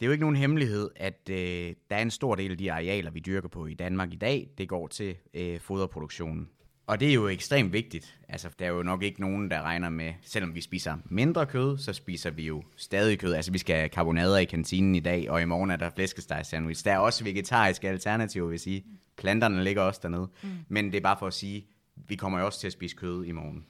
Det 0.00 0.06
er 0.06 0.08
jo 0.08 0.12
ikke 0.12 0.24
nogen 0.24 0.36
hemmelighed, 0.36 0.90
at 0.96 1.30
øh, 1.30 1.74
der 1.90 1.96
er 1.96 2.02
en 2.02 2.10
stor 2.10 2.34
del 2.34 2.50
af 2.50 2.58
de 2.58 2.72
arealer, 2.72 3.10
vi 3.10 3.20
dyrker 3.20 3.48
på 3.48 3.66
i 3.66 3.74
Danmark 3.74 4.12
i 4.12 4.16
dag, 4.16 4.48
det 4.58 4.68
går 4.68 4.88
til 4.88 5.16
øh, 5.34 5.60
foderproduktionen. 5.60 6.48
Og 6.86 7.00
det 7.00 7.10
er 7.10 7.14
jo 7.14 7.28
ekstremt 7.28 7.72
vigtigt. 7.72 8.18
Altså, 8.28 8.48
der 8.58 8.64
er 8.64 8.70
jo 8.70 8.82
nok 8.82 9.02
ikke 9.02 9.20
nogen, 9.20 9.50
der 9.50 9.62
regner 9.62 9.88
med, 9.88 10.12
selvom 10.22 10.54
vi 10.54 10.60
spiser 10.60 10.96
mindre 11.04 11.46
kød, 11.46 11.78
så 11.78 11.92
spiser 11.92 12.30
vi 12.30 12.46
jo 12.46 12.62
stadig 12.76 13.18
kød. 13.18 13.34
Altså, 13.34 13.52
vi 13.52 13.58
skal 13.58 13.76
have 13.76 13.88
karbonader 13.88 14.36
i 14.36 14.44
kantinen 14.44 14.94
i 14.94 15.00
dag, 15.00 15.30
og 15.30 15.42
i 15.42 15.44
morgen 15.44 15.70
er 15.70 15.76
der 15.76 15.90
flæskesteg 15.90 16.46
sandwich. 16.46 16.84
Der 16.84 16.92
er 16.92 16.98
også 16.98 17.24
vegetariske 17.24 17.88
alternativer, 17.88 18.48
vil 18.48 18.58
sige. 18.58 18.84
Planterne 19.16 19.64
ligger 19.64 19.82
også 19.82 20.00
dernede. 20.02 20.28
Mm. 20.42 20.48
Men 20.68 20.84
det 20.84 20.94
er 20.94 21.00
bare 21.00 21.16
for 21.18 21.26
at 21.26 21.34
sige, 21.34 21.66
vi 22.08 22.16
kommer 22.16 22.38
jo 22.38 22.46
også 22.46 22.60
til 22.60 22.66
at 22.66 22.72
spise 22.72 22.96
kød 22.96 23.24
i 23.24 23.32
morgen. 23.32 23.64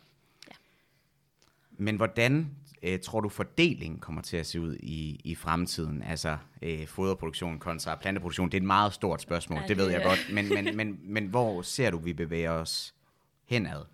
Ja. 0.48 0.54
Men 1.78 1.96
hvordan 1.96 2.50
øh, 2.82 3.00
tror 3.00 3.20
du 3.20 3.28
fordelingen 3.28 4.00
kommer 4.00 4.22
til 4.22 4.36
at 4.36 4.46
se 4.46 4.60
ud 4.60 4.76
i, 4.76 5.20
i 5.24 5.34
fremtiden? 5.34 6.02
Altså 6.02 6.36
øh, 6.62 6.86
foderproduktion 6.86 7.58
kontra 7.58 7.96
planteproduktion. 7.96 8.48
Det 8.48 8.54
er 8.54 8.60
et 8.60 8.66
meget 8.66 8.92
stort 8.92 9.22
spørgsmål, 9.22 9.56
ja, 9.56 9.62
det, 9.62 9.68
det 9.68 9.76
ved 9.76 9.90
jeg 9.90 10.02
godt. 10.02 10.30
Men, 10.32 10.48
men, 10.48 10.76
men, 10.76 11.00
men 11.02 11.26
hvor 11.26 11.62
ser 11.62 11.90
du, 11.90 11.98
vi 11.98 12.12
bevæger 12.12 12.50
os 12.50 12.94
henad? 13.44 13.84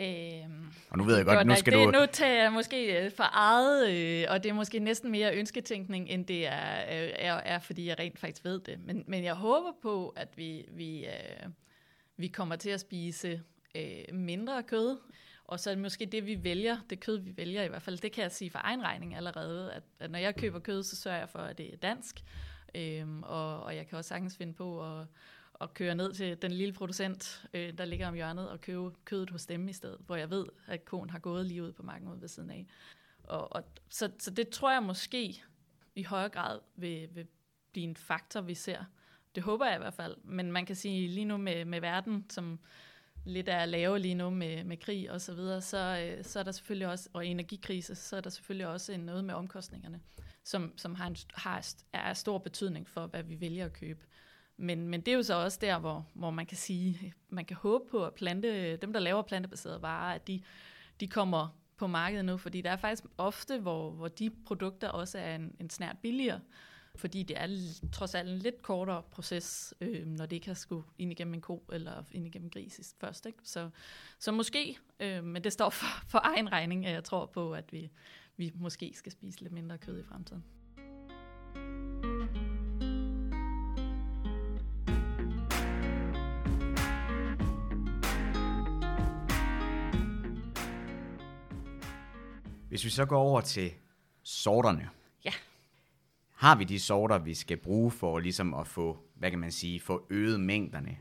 Øhm, 0.00 0.72
og 0.90 0.98
nu 0.98 1.04
ved 1.04 1.16
jeg 1.16 1.24
godt, 1.24 1.46
nu 1.46 1.54
skal 1.54 1.72
det, 1.72 1.86
du... 1.86 1.90
Nu 1.90 2.06
tager 2.12 2.42
jeg 2.42 2.52
måske 2.52 3.04
øh, 3.04 3.12
for 3.12 3.24
eget, 3.32 3.90
øh, 3.90 4.26
og 4.28 4.42
det 4.42 4.48
er 4.48 4.54
måske 4.54 4.78
næsten 4.78 5.10
mere 5.10 5.36
ønsketænkning, 5.36 6.08
end 6.08 6.26
det 6.26 6.46
er, 6.46 6.78
øh, 6.80 7.10
er, 7.16 7.34
er 7.34 7.58
fordi 7.58 7.86
jeg 7.86 7.98
rent 7.98 8.18
faktisk 8.18 8.44
ved 8.44 8.60
det. 8.60 8.78
Men, 8.86 9.04
men 9.06 9.24
jeg 9.24 9.34
håber 9.34 9.72
på, 9.82 10.08
at 10.08 10.28
vi, 10.36 10.64
vi, 10.72 11.06
øh, 11.06 11.48
vi 12.16 12.28
kommer 12.28 12.56
til 12.56 12.70
at 12.70 12.80
spise 12.80 13.42
øh, 13.74 14.04
mindre 14.12 14.62
kød, 14.62 14.98
og 15.48 15.60
så 15.60 15.70
er 15.70 15.74
det 15.74 15.82
måske 15.82 16.06
det, 16.06 16.26
vi 16.26 16.44
vælger, 16.44 16.76
det 16.90 17.00
kød, 17.00 17.18
vi 17.18 17.36
vælger 17.36 17.62
i 17.62 17.68
hvert 17.68 17.82
fald, 17.82 17.98
det 17.98 18.12
kan 18.12 18.22
jeg 18.22 18.32
sige 18.32 18.50
for 18.50 18.60
egen 18.62 18.82
regning 18.82 19.14
allerede, 19.14 19.72
at, 19.72 19.82
at 19.98 20.10
når 20.10 20.18
jeg 20.18 20.36
køber 20.36 20.58
kød, 20.58 20.82
så 20.82 20.96
sørger 20.96 21.18
jeg 21.18 21.28
for, 21.28 21.38
at 21.38 21.58
det 21.58 21.72
er 21.72 21.76
dansk. 21.76 22.24
Øhm, 22.74 23.22
og, 23.22 23.62
og 23.62 23.76
jeg 23.76 23.86
kan 23.86 23.98
også 23.98 24.08
sagtens 24.08 24.36
finde 24.36 24.54
på 24.54 24.98
at, 24.98 25.06
at 25.60 25.74
køre 25.74 25.94
ned 25.94 26.12
til 26.12 26.42
den 26.42 26.52
lille 26.52 26.74
producent, 26.74 27.46
øh, 27.54 27.78
der 27.78 27.84
ligger 27.84 28.08
om 28.08 28.14
hjørnet, 28.14 28.50
og 28.50 28.60
købe 28.60 28.90
kødet 29.04 29.30
hos 29.30 29.46
dem 29.46 29.68
i 29.68 29.72
stedet, 29.72 29.98
hvor 30.06 30.16
jeg 30.16 30.30
ved, 30.30 30.46
at 30.66 30.84
konen 30.84 31.10
har 31.10 31.18
gået 31.18 31.46
lige 31.46 31.62
ud 31.62 31.72
på 31.72 31.82
marken 31.82 32.08
ud 32.08 32.18
ved 32.18 32.28
siden 32.28 32.50
af. 32.50 32.66
Og, 33.22 33.52
og, 33.52 33.64
så, 33.88 34.10
så 34.18 34.30
det 34.30 34.48
tror 34.48 34.72
jeg 34.72 34.82
måske 34.82 35.42
i 35.94 36.02
højere 36.02 36.28
grad 36.28 36.60
vil, 36.76 37.08
vil 37.12 37.26
blive 37.72 37.84
en 37.84 37.96
faktor, 37.96 38.40
vi 38.40 38.54
ser. 38.54 38.84
Det 39.34 39.42
håber 39.42 39.66
jeg 39.66 39.74
i 39.74 39.78
hvert 39.78 39.94
fald. 39.94 40.16
Men 40.24 40.52
man 40.52 40.66
kan 40.66 40.76
sige 40.76 41.08
lige 41.08 41.24
nu 41.24 41.36
med, 41.36 41.64
med 41.64 41.80
verden, 41.80 42.26
som 42.30 42.58
lidt 43.28 43.48
er 43.48 43.64
lave 43.64 43.98
lige 43.98 44.14
nu 44.14 44.30
med, 44.30 44.64
med 44.64 44.76
krig 44.76 45.10
og 45.10 45.20
så 45.20 45.34
videre, 45.34 45.60
så, 45.60 46.12
øh, 46.18 46.24
så 46.24 46.38
er 46.38 46.42
der 46.42 46.52
selvfølgelig 46.52 46.88
også, 46.88 47.08
og 47.12 47.26
energikrise, 47.26 47.94
så 47.94 48.16
er 48.16 48.20
der 48.20 48.30
selvfølgelig 48.30 48.66
også 48.66 48.96
noget 48.96 49.24
med 49.24 49.34
omkostningerne, 49.34 50.00
som, 50.44 50.72
som 50.76 50.94
har, 50.94 51.06
en, 51.06 51.16
har 51.34 51.66
er 51.92 52.14
stor 52.14 52.38
betydning 52.38 52.88
for, 52.88 53.06
hvad 53.06 53.22
vi 53.22 53.40
vælger 53.40 53.64
at 53.64 53.72
købe. 53.72 54.06
Men, 54.56 54.88
men 54.88 55.00
det 55.00 55.12
er 55.12 55.16
jo 55.16 55.22
så 55.22 55.34
også 55.34 55.58
der, 55.60 55.78
hvor, 55.78 56.06
hvor 56.14 56.30
man 56.30 56.46
kan 56.46 56.56
sige, 56.56 57.14
man 57.28 57.44
kan 57.44 57.56
håbe 57.56 57.84
på, 57.90 58.04
at 58.04 58.14
plante, 58.14 58.76
dem, 58.76 58.92
der 58.92 59.00
laver 59.00 59.22
plantebaserede 59.22 59.82
varer, 59.82 60.14
at 60.14 60.26
de, 60.26 60.42
de 61.00 61.08
kommer 61.08 61.58
på 61.76 61.86
markedet 61.86 62.24
nu, 62.24 62.36
fordi 62.36 62.60
der 62.60 62.70
er 62.70 62.76
faktisk 62.76 63.04
ofte, 63.18 63.58
hvor, 63.58 63.90
hvor 63.90 64.08
de 64.08 64.30
produkter 64.46 64.88
også 64.88 65.18
er 65.18 65.34
en, 65.34 65.56
en 65.60 65.70
snært 65.70 65.96
billigere, 66.02 66.40
fordi 66.96 67.22
det 67.22 67.40
er 67.40 67.48
trods 67.92 68.14
alt 68.14 68.28
en 68.28 68.38
lidt 68.38 68.62
kortere 68.62 69.02
proces, 69.10 69.74
øh, 69.80 70.06
når 70.06 70.26
det 70.26 70.36
ikke 70.36 70.46
har 70.46 70.54
skulle 70.54 70.84
ind 70.98 71.12
igennem 71.12 71.34
en 71.34 71.40
ko 71.40 71.64
eller 71.72 72.04
ind 72.12 72.26
igennem 72.26 72.50
gris 72.50 72.94
først. 73.00 73.26
Ikke? 73.26 73.38
Så, 73.42 73.70
så 74.18 74.32
måske, 74.32 74.78
øh, 75.00 75.24
men 75.24 75.44
det 75.44 75.52
står 75.52 75.70
for, 75.70 75.86
for 76.08 76.20
egen 76.24 76.52
regning, 76.52 76.86
at 76.86 76.92
jeg 76.92 77.04
tror 77.04 77.26
på, 77.26 77.52
at 77.52 77.72
vi, 77.72 77.90
vi 78.36 78.52
måske 78.54 78.92
skal 78.94 79.12
spise 79.12 79.40
lidt 79.40 79.52
mindre 79.52 79.78
kød 79.78 80.00
i 80.00 80.02
fremtiden. 80.02 80.44
Hvis 92.68 92.84
vi 92.84 92.90
så 92.90 93.06
går 93.06 93.18
over 93.18 93.40
til 93.40 93.72
sorterne. 94.22 94.90
Har 96.38 96.56
vi 96.56 96.64
de 96.64 96.80
sorter, 96.80 97.18
vi 97.18 97.34
skal 97.34 97.56
bruge 97.56 97.90
for 97.90 98.18
ligesom 98.18 98.54
at 98.54 98.66
få, 98.66 98.98
hvad 99.14 99.30
kan 99.30 99.38
man 99.38 99.52
sige, 99.52 99.80
få 99.80 100.06
øget 100.10 100.40
mængderne? 100.40 100.98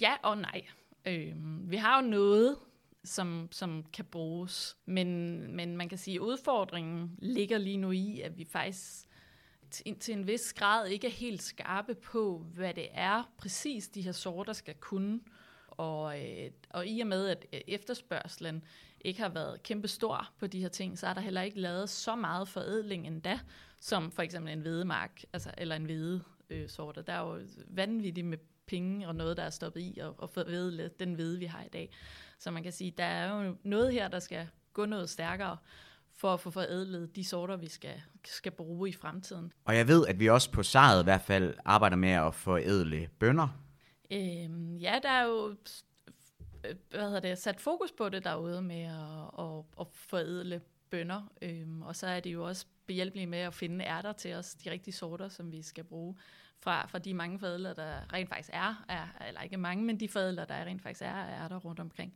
Ja 0.00 0.12
og 0.22 0.38
nej. 0.38 0.66
Øh, 1.06 1.32
vi 1.70 1.76
har 1.76 2.02
jo 2.02 2.08
noget, 2.08 2.56
som, 3.04 3.48
som 3.50 3.84
kan 3.92 4.04
bruges, 4.04 4.76
men, 4.86 5.38
men 5.56 5.76
man 5.76 5.88
kan 5.88 5.98
sige, 5.98 6.14
at 6.14 6.20
udfordringen 6.20 7.16
ligger 7.18 7.58
lige 7.58 7.76
nu 7.76 7.90
i, 7.90 8.20
at 8.20 8.38
vi 8.38 8.44
faktisk 8.44 9.06
til, 9.70 9.98
til 9.98 10.14
en 10.14 10.26
vis 10.26 10.52
grad 10.52 10.88
ikke 10.88 11.06
er 11.06 11.12
helt 11.12 11.42
skarpe 11.42 11.94
på, 11.94 12.46
hvad 12.54 12.74
det 12.74 12.88
er 12.92 13.30
præcis 13.38 13.88
de 13.88 14.02
her 14.02 14.12
sorter 14.12 14.52
skal 14.52 14.74
kunne. 14.74 15.20
Og, 15.68 16.22
øh, 16.22 16.50
og 16.70 16.86
i 16.86 17.00
og 17.00 17.06
med, 17.06 17.28
at 17.28 17.46
øh, 17.52 17.60
efterspørgselen 17.68 18.62
ikke 19.00 19.20
har 19.20 19.28
været 19.28 19.62
kæmpe 19.62 19.88
stor 19.88 20.30
på 20.38 20.46
de 20.46 20.60
her 20.60 20.68
ting, 20.68 20.98
så 20.98 21.06
er 21.06 21.14
der 21.14 21.20
heller 21.20 21.42
ikke 21.42 21.60
lavet 21.60 21.90
så 21.90 22.16
meget 22.16 22.48
forædling 22.48 23.06
endda, 23.06 23.40
som 23.84 24.10
for 24.10 24.22
eksempel 24.22 24.52
en 24.52 24.60
hvedemark, 24.60 25.22
altså, 25.32 25.50
eller 25.58 25.76
en 25.76 25.84
hvede 25.84 26.22
øh, 26.50 26.68
sorter. 26.68 27.02
Der 27.02 27.12
er 27.12 27.20
jo 27.20 27.40
vanvittigt 27.68 28.26
med 28.26 28.38
penge 28.66 29.08
og 29.08 29.14
noget, 29.14 29.36
der 29.36 29.42
er 29.42 29.50
stoppet 29.50 29.80
i 29.80 29.98
at, 29.98 30.10
at 30.22 30.30
forædle 30.30 30.90
den 30.98 31.14
hvede, 31.14 31.38
vi 31.38 31.44
har 31.44 31.62
i 31.62 31.68
dag. 31.68 31.90
Så 32.38 32.50
man 32.50 32.62
kan 32.62 32.72
sige, 32.72 32.90
der 32.98 33.04
er 33.04 33.44
jo 33.44 33.56
noget 33.62 33.92
her, 33.92 34.08
der 34.08 34.18
skal 34.18 34.48
gå 34.72 34.86
noget 34.86 35.10
stærkere 35.10 35.56
for 36.16 36.34
at 36.34 36.40
få 36.40 36.50
forædlet 36.50 37.16
de 37.16 37.24
sorter, 37.24 37.56
vi 37.56 37.68
skal, 37.68 38.02
skal 38.24 38.52
bruge 38.52 38.88
i 38.88 38.92
fremtiden. 38.92 39.52
Og 39.64 39.76
jeg 39.76 39.88
ved, 39.88 40.06
at 40.06 40.20
vi 40.20 40.28
også 40.28 40.50
på 40.50 40.62
SARED 40.62 41.00
i 41.00 41.04
hvert 41.04 41.22
fald 41.22 41.54
arbejder 41.64 41.96
med 41.96 42.10
at 42.10 42.34
forædle 42.34 43.08
bønder. 43.18 43.48
Øhm, 44.10 44.76
ja, 44.76 44.98
der 45.02 45.10
er 45.10 45.24
jo 45.24 45.56
Øh, 46.64 46.74
hvad 46.90 47.00
hedder 47.00 47.20
det, 47.20 47.38
sat 47.38 47.60
fokus 47.60 47.92
på 47.92 48.08
det 48.08 48.24
derude 48.24 48.62
med 48.62 48.82
at, 48.82 49.44
at, 49.44 49.64
at 49.80 49.86
forædle 49.90 50.60
bønder. 50.90 51.22
Øhm, 51.42 51.82
og 51.82 51.96
så 51.96 52.06
er 52.06 52.20
det 52.20 52.32
jo 52.32 52.44
også 52.44 52.66
behjælpelige 52.86 53.26
med 53.26 53.38
at 53.38 53.54
finde 53.54 53.84
ærter 53.84 54.12
til 54.12 54.34
os, 54.34 54.54
de 54.54 54.70
rigtige 54.70 54.94
sorter, 54.94 55.28
som 55.28 55.52
vi 55.52 55.62
skal 55.62 55.84
bruge 55.84 56.16
fra, 56.60 56.86
fra 56.86 56.98
de 56.98 57.14
mange 57.14 57.38
fadler, 57.38 57.72
der 57.72 58.12
rent 58.12 58.28
faktisk 58.28 58.50
er, 58.52 58.84
er, 58.88 59.26
eller 59.28 59.40
ikke 59.42 59.56
mange, 59.56 59.84
men 59.84 60.00
de 60.00 60.08
fadler, 60.08 60.44
der 60.44 60.64
rent 60.64 60.82
faktisk 60.82 61.02
er, 61.02 61.14
er 61.14 61.48
der 61.48 61.56
rundt 61.56 61.80
omkring. 61.80 62.14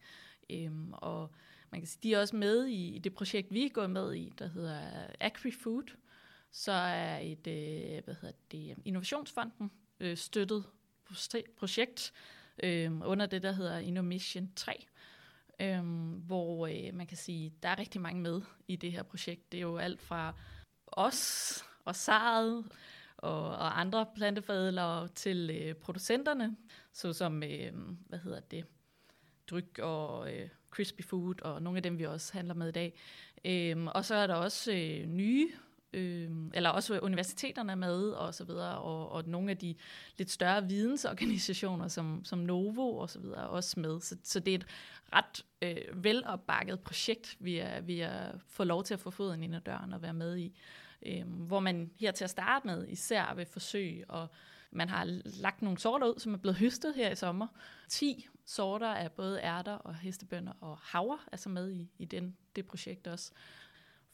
Øhm, 0.50 0.92
og 0.92 1.30
man 1.70 1.80
kan 1.80 1.88
sige, 1.88 2.00
de 2.02 2.14
er 2.14 2.20
også 2.20 2.36
med 2.36 2.66
i, 2.66 2.94
i 2.94 2.98
det 2.98 3.14
projekt, 3.14 3.52
vi 3.52 3.64
er 3.64 3.68
gået 3.68 3.90
med 3.90 4.14
i, 4.14 4.32
der 4.38 4.46
hedder 4.46 5.06
AgriFood, 5.20 5.96
så 6.50 6.72
er 6.72 7.18
et 7.18 7.46
øh, 7.46 8.04
hvad 8.04 8.14
hedder 8.14 8.36
det, 8.50 8.76
Innovationsfonden 8.84 9.70
øh, 10.00 10.16
støttet 10.16 10.64
projekt, 11.56 12.12
øh, 12.62 13.00
under 13.04 13.26
det, 13.26 13.42
der 13.42 13.52
hedder 13.52 13.78
Innomission 13.78 14.50
3, 14.56 14.86
øh, 15.60 15.84
hvor 16.26 16.66
øh, 16.66 16.94
man 16.94 17.06
kan 17.06 17.16
sige, 17.16 17.52
der 17.62 17.68
er 17.68 17.78
rigtig 17.78 18.00
mange 18.00 18.22
med 18.22 18.42
i 18.68 18.76
det 18.76 18.92
her 18.92 19.02
projekt. 19.02 19.52
Det 19.52 19.58
er 19.58 19.62
jo 19.62 19.78
alt 19.78 20.02
fra 20.02 20.34
os 20.98 21.64
og 21.84 21.96
saret 21.96 22.64
og, 23.16 23.44
og 23.44 23.80
andre 23.80 24.06
planteforædlere 24.14 25.08
til 25.08 25.50
øh, 25.50 25.74
producenterne, 25.74 26.56
såsom, 26.92 27.42
øh, 27.42 27.72
hvad 28.08 28.18
hedder 28.18 28.40
det, 28.40 28.64
Dryk 29.50 29.78
og 29.78 30.34
øh, 30.34 30.48
Crispy 30.70 31.02
Food, 31.02 31.42
og 31.42 31.62
nogle 31.62 31.76
af 31.76 31.82
dem, 31.82 31.98
vi 31.98 32.04
også 32.06 32.32
handler 32.32 32.54
med 32.54 32.68
i 32.68 32.72
dag. 32.72 32.98
Øh, 33.44 33.86
og 33.86 34.04
så 34.04 34.14
er 34.14 34.26
der 34.26 34.34
også 34.34 34.72
øh, 34.72 35.06
nye 35.06 35.48
øh, 35.92 36.30
eller 36.54 36.70
også 36.70 36.98
universiteterne 36.98 37.76
med 37.76 38.10
og 38.10 38.34
så 38.34 38.44
videre, 38.44 38.78
og, 38.78 39.12
og 39.12 39.24
nogle 39.26 39.50
af 39.50 39.56
de 39.56 39.74
lidt 40.18 40.30
større 40.30 40.68
vidensorganisationer 40.68 41.88
som, 41.88 42.24
som 42.24 42.38
Novo 42.38 42.96
og 42.96 43.10
så 43.10 43.20
videre 43.20 43.48
også 43.48 43.80
med. 43.80 44.00
Så, 44.00 44.16
så 44.24 44.40
det 44.40 44.54
er 44.54 44.58
et 44.58 44.66
ret 45.12 45.44
øh, 45.62 46.04
velopbakket 46.04 46.80
projekt, 46.80 47.36
vi 47.40 47.58
er, 47.58 47.80
vi 47.80 48.00
er 48.00 48.32
fået 48.48 48.66
lov 48.66 48.84
til 48.84 48.94
at 48.94 49.00
få 49.00 49.10
foden 49.10 49.42
ind 49.42 49.54
ad 49.54 49.60
døren 49.60 49.92
og 49.92 50.02
være 50.02 50.14
med 50.14 50.38
i, 50.38 50.58
øh, 51.06 51.26
hvor 51.26 51.60
man 51.60 51.90
her 52.00 52.10
til 52.10 52.24
at 52.24 52.30
starte 52.30 52.66
med 52.66 52.88
især 52.88 53.34
vil 53.34 53.46
forsøge 53.46 54.10
og 54.10 54.28
man 54.70 54.88
har 54.88 55.04
lagt 55.24 55.62
nogle 55.62 55.78
sorter 55.78 56.06
ud, 56.06 56.18
som 56.18 56.34
er 56.34 56.38
blevet 56.38 56.56
høstet 56.56 56.94
her 56.94 57.10
i 57.10 57.16
sommer. 57.16 57.46
10 57.88 58.28
sorter 58.44 58.88
af 58.88 59.12
både 59.12 59.40
ærter 59.40 59.72
og 59.72 59.94
hestebønder 59.94 60.52
og 60.60 60.78
havre 60.82 61.18
er 61.32 61.36
så 61.36 61.48
med 61.48 61.70
i, 61.70 61.90
i 61.98 62.04
den, 62.04 62.36
det 62.56 62.66
projekt 62.66 63.06
også 63.06 63.32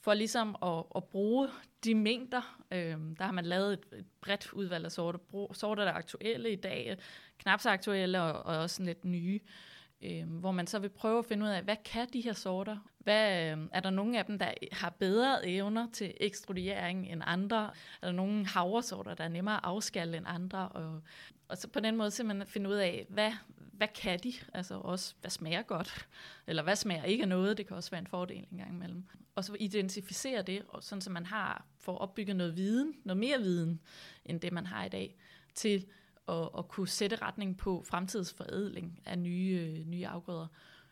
for 0.00 0.14
ligesom 0.14 0.56
at, 0.62 0.84
at 0.96 1.04
bruge 1.04 1.48
de 1.84 1.94
mængder. 1.94 2.64
Øh, 2.70 2.96
der 3.18 3.24
har 3.24 3.32
man 3.32 3.44
lavet 3.44 3.72
et, 3.72 3.98
et 3.98 4.06
bredt 4.20 4.52
udvalg 4.52 4.84
af 4.84 4.92
sorter, 4.92 5.18
sorter, 5.52 5.84
der 5.84 5.92
er 5.92 5.96
aktuelle 5.96 6.52
i 6.52 6.56
dag, 6.56 6.98
knap 7.38 7.60
så 7.60 7.70
aktuelle 7.70 8.22
og, 8.22 8.32
og 8.32 8.58
også 8.58 8.82
lidt 8.82 9.04
nye, 9.04 9.40
øh, 9.42 9.73
øh, 10.04 10.38
hvor 10.38 10.52
man 10.52 10.66
så 10.66 10.78
vil 10.78 10.88
prøve 10.88 11.18
at 11.18 11.26
finde 11.26 11.44
ud 11.44 11.50
af, 11.50 11.62
hvad 11.62 11.76
kan 11.84 12.08
de 12.12 12.20
her 12.20 12.32
sorter? 12.32 12.76
Hvad, 12.98 13.52
øh, 13.52 13.58
er 13.72 13.80
der 13.80 13.90
nogle 13.90 14.18
af 14.18 14.24
dem, 14.24 14.38
der 14.38 14.52
har 14.72 14.90
bedre 14.90 15.48
evner 15.48 15.86
til 15.92 16.14
ekstrudering 16.20 17.12
end 17.12 17.22
andre? 17.24 17.70
Er 18.02 18.06
der 18.06 18.12
nogle 18.12 18.46
havresorter, 18.46 19.14
der 19.14 19.24
er 19.24 19.28
nemmere 19.28 19.54
at 19.54 19.60
afskalle 19.64 20.16
end 20.16 20.26
andre? 20.28 20.68
Og, 20.68 21.02
og 21.48 21.58
så 21.58 21.68
på 21.68 21.80
den 21.80 21.96
måde 21.96 22.10
simpelthen 22.10 22.46
finde 22.46 22.70
ud 22.70 22.74
af, 22.74 23.06
hvad, 23.08 23.32
hvad 23.56 23.88
kan 23.88 24.18
de? 24.18 24.32
Altså 24.52 24.74
også, 24.74 25.14
hvad 25.20 25.30
smager 25.30 25.62
godt? 25.62 26.08
Eller 26.46 26.62
hvad 26.62 26.76
smager 26.76 27.04
ikke 27.04 27.22
af 27.22 27.28
noget? 27.28 27.58
Det 27.58 27.66
kan 27.66 27.76
også 27.76 27.90
være 27.90 28.00
en 28.00 28.06
fordel 28.06 28.46
en 28.52 28.58
gang 28.58 28.70
imellem 28.70 29.04
og 29.34 29.44
så 29.44 29.56
identificere 29.60 30.42
det, 30.42 30.62
og 30.68 30.82
sådan 30.82 31.02
så 31.02 31.10
man 31.10 31.26
har 31.26 31.66
for 31.78 31.96
opbygget 31.96 32.36
noget 32.36 32.56
viden, 32.56 32.94
noget 33.04 33.18
mere 33.18 33.38
viden, 33.38 33.80
end 34.24 34.40
det 34.40 34.52
man 34.52 34.66
har 34.66 34.84
i 34.84 34.88
dag, 34.88 35.16
til 35.54 35.86
at, 36.28 36.48
at 36.58 36.68
kunne 36.68 36.88
sætte 36.88 37.16
retning 37.16 37.56
på 37.56 37.82
fremtidsforædling 37.86 39.00
af 39.04 39.18
nye, 39.18 39.76
øh, 39.78 39.86
nye 39.86 40.06
afgrøder, 40.06 40.46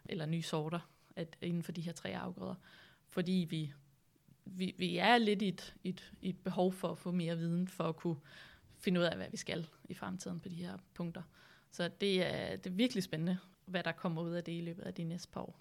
eller 0.05 0.27
nye 0.27 0.43
sorter 0.43 0.81
at, 1.17 1.37
inden 1.41 1.63
for 1.63 1.73
de 1.73 1.81
her 1.81 1.93
tre 1.93 2.17
afgrøder. 2.19 2.55
Fordi 3.09 3.47
vi, 3.51 3.73
vi, 4.45 4.75
vi 4.79 4.97
er 4.97 5.19
lidt 5.19 5.43
i 5.43 5.49
et, 5.49 5.75
et, 5.85 6.13
et 6.23 6.39
behov 6.39 6.73
for 6.73 6.89
at 6.89 6.99
få 6.99 7.11
mere 7.11 7.39
viden, 7.39 7.69
for 7.69 7.85
at 7.85 7.97
kunne 7.97 8.17
finde 8.79 9.01
ud 9.01 9.05
af, 9.05 9.17
hvad 9.17 9.27
vi 9.31 9.37
skal 9.37 9.69
i 9.85 9.95
fremtiden 9.95 10.41
på 10.41 10.49
de 10.49 10.55
her 10.55 10.77
punkter. 10.95 11.23
Så 11.71 11.91
det 12.01 12.27
er, 12.27 12.57
det 12.57 12.71
er 12.71 12.75
virkelig 12.75 13.03
spændende, 13.03 13.39
hvad 13.67 13.83
der 13.83 13.93
kommer 13.93 14.23
ud 14.23 14.31
af 14.31 14.45
det 14.45 14.53
i 14.53 14.61
løbet 14.61 14.83
af 14.83 14.95
de 14.95 15.05
næste 15.05 15.29
par 15.33 15.41
år. 15.41 15.61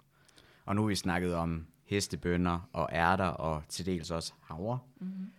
Og 0.64 0.76
nu 0.76 0.82
har 0.82 0.88
vi 0.88 0.94
snakket 0.94 1.34
om 1.34 1.66
hestebønder 1.84 2.68
og 2.72 2.88
ærter 2.92 3.24
og 3.24 3.62
til 3.68 3.86
dels 3.86 4.10
også 4.10 4.32
havre. 4.40 4.78
Mm-hmm. 4.98 5.32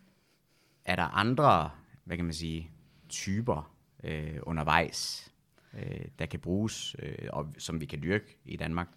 Er 0.85 0.95
der 0.95 1.03
andre, 1.03 1.71
hvad 2.03 2.17
kan 2.17 2.25
man 2.25 2.33
sige, 2.33 2.71
typer 3.09 3.72
øh, 4.03 4.39
undervejs, 4.43 5.31
øh, 5.73 6.05
der 6.19 6.25
kan 6.25 6.39
bruges, 6.39 6.95
øh, 6.99 7.27
og 7.29 7.53
som 7.57 7.81
vi 7.81 7.85
kan 7.85 8.03
dyrke 8.03 8.37
i 8.45 8.57
Danmark? 8.57 8.87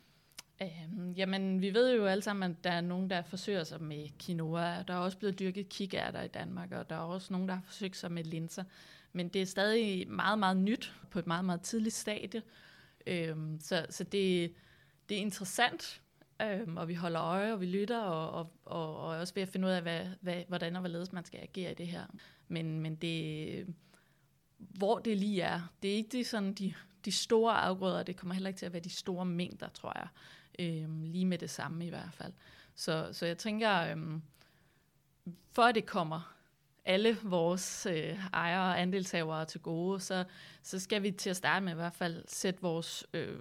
Øhm, 0.62 1.12
jamen, 1.12 1.60
vi 1.60 1.74
ved 1.74 1.96
jo 1.96 2.06
alle 2.06 2.22
sammen, 2.22 2.50
at 2.50 2.64
der 2.64 2.70
er 2.70 2.80
nogen, 2.80 3.10
der 3.10 3.22
forsøger 3.22 3.64
sig 3.64 3.82
med 3.82 4.08
quinoa. 4.18 4.82
Der 4.82 4.94
er 4.94 4.98
også 4.98 5.18
blevet 5.18 5.38
dyrket 5.38 5.68
kikærter 5.68 6.22
i 6.22 6.28
Danmark, 6.28 6.72
og 6.72 6.90
der 6.90 6.96
er 6.96 7.00
også 7.00 7.32
nogen, 7.32 7.48
der 7.48 7.54
har 7.54 7.62
forsøgt 7.62 7.96
sig 7.96 8.12
med 8.12 8.24
linser. 8.24 8.64
Men 9.12 9.28
det 9.28 9.42
er 9.42 9.46
stadig 9.46 10.08
meget, 10.08 10.38
meget 10.38 10.56
nyt 10.56 10.94
på 11.10 11.18
et 11.18 11.26
meget, 11.26 11.44
meget 11.44 11.60
tidligt 11.60 11.94
stadie. 11.94 12.42
Øhm, 13.06 13.60
så 13.60 13.86
så 13.90 14.04
det, 14.04 14.52
det 15.08 15.16
er 15.16 15.20
interessant, 15.20 16.02
øhm, 16.42 16.76
og 16.76 16.88
vi 16.88 16.94
holder 16.94 17.22
øje, 17.22 17.52
og 17.52 17.60
vi 17.60 17.66
lytter, 17.66 18.00
og, 18.00 18.30
og, 18.30 18.52
og, 18.64 18.96
og 18.96 19.08
også 19.08 19.34
ved 19.34 19.42
at 19.42 19.48
finde 19.48 19.66
ud 19.66 19.72
af, 19.72 19.82
hvad, 19.82 20.06
hvad, 20.20 20.42
hvordan 20.48 20.76
og 20.76 20.80
hvorledes 20.80 21.12
man 21.12 21.24
skal 21.24 21.40
agere 21.40 21.70
i 21.70 21.74
det 21.74 21.86
her. 21.86 22.04
Men, 22.48 22.80
men 22.80 22.96
det, 22.96 23.66
hvor 24.58 24.98
det 24.98 25.16
lige 25.16 25.42
er, 25.42 25.60
det 25.82 25.90
er 25.90 25.94
ikke 25.94 26.18
det, 26.18 26.26
sådan, 26.26 26.52
de, 26.52 26.74
de 27.04 27.12
store 27.12 27.54
afgrøder, 27.54 28.02
det 28.02 28.16
kommer 28.16 28.34
heller 28.34 28.48
ikke 28.48 28.58
til 28.58 28.66
at 28.66 28.72
være 28.72 28.82
de 28.82 28.90
store 28.90 29.24
mængder, 29.26 29.68
tror 29.68 29.92
jeg. 29.96 30.08
Øhm, 30.58 31.02
lige 31.02 31.26
med 31.26 31.38
det 31.38 31.50
samme 31.50 31.86
i 31.86 31.88
hvert 31.88 32.12
fald. 32.12 32.32
Så, 32.74 33.08
så 33.12 33.26
jeg 33.26 33.38
tænker, 33.38 33.80
øhm, 33.80 34.22
for 35.52 35.62
at 35.62 35.74
det 35.74 35.86
kommer 35.86 36.36
alle 36.84 37.18
vores 37.22 37.86
øh, 37.86 38.18
ejere 38.32 38.72
og 38.72 38.80
andelshavere 38.80 39.44
til 39.44 39.60
gode, 39.60 40.00
så, 40.00 40.24
så 40.62 40.78
skal 40.78 41.02
vi 41.02 41.10
til 41.10 41.30
at 41.30 41.36
starte 41.36 41.64
med 41.64 41.72
i 41.72 41.76
hvert 41.76 41.94
fald 41.94 42.24
sætte 42.28 42.62
vores 42.62 43.06
øh, 43.14 43.40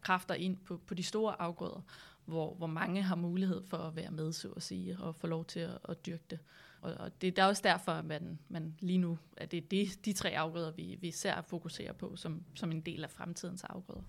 kræfter 0.00 0.34
ind 0.34 0.56
på, 0.56 0.80
på 0.86 0.94
de 0.94 1.02
store 1.02 1.42
afgrøder, 1.42 1.80
hvor, 2.24 2.54
hvor 2.54 2.66
mange 2.66 3.02
har 3.02 3.16
mulighed 3.16 3.62
for 3.66 3.76
at 3.76 3.96
være 3.96 4.10
med, 4.10 4.32
så 4.32 4.48
at 4.48 4.62
sige, 4.62 4.98
og 5.00 5.14
få 5.14 5.26
lov 5.26 5.44
til 5.44 5.60
at, 5.60 5.78
at 5.88 6.06
dyrke 6.06 6.24
det. 6.30 6.38
Og, 6.82 6.94
og 6.98 7.20
det, 7.20 7.36
det 7.36 7.42
er 7.42 7.46
også 7.46 7.62
derfor, 7.64 7.92
at 7.92 8.04
man, 8.04 8.38
man 8.48 8.74
lige 8.80 8.98
nu, 8.98 9.18
at 9.36 9.50
det 9.50 9.56
er 9.56 9.68
de, 9.70 9.88
de 10.04 10.12
tre 10.12 10.38
afgrøder, 10.38 10.72
vi, 10.72 10.98
vi 11.00 11.08
især 11.08 11.42
fokuserer 11.42 11.92
på 11.92 12.16
som, 12.16 12.42
som 12.54 12.70
en 12.70 12.80
del 12.80 13.04
af 13.04 13.10
fremtidens 13.10 13.64
afgrøder. 13.64 14.02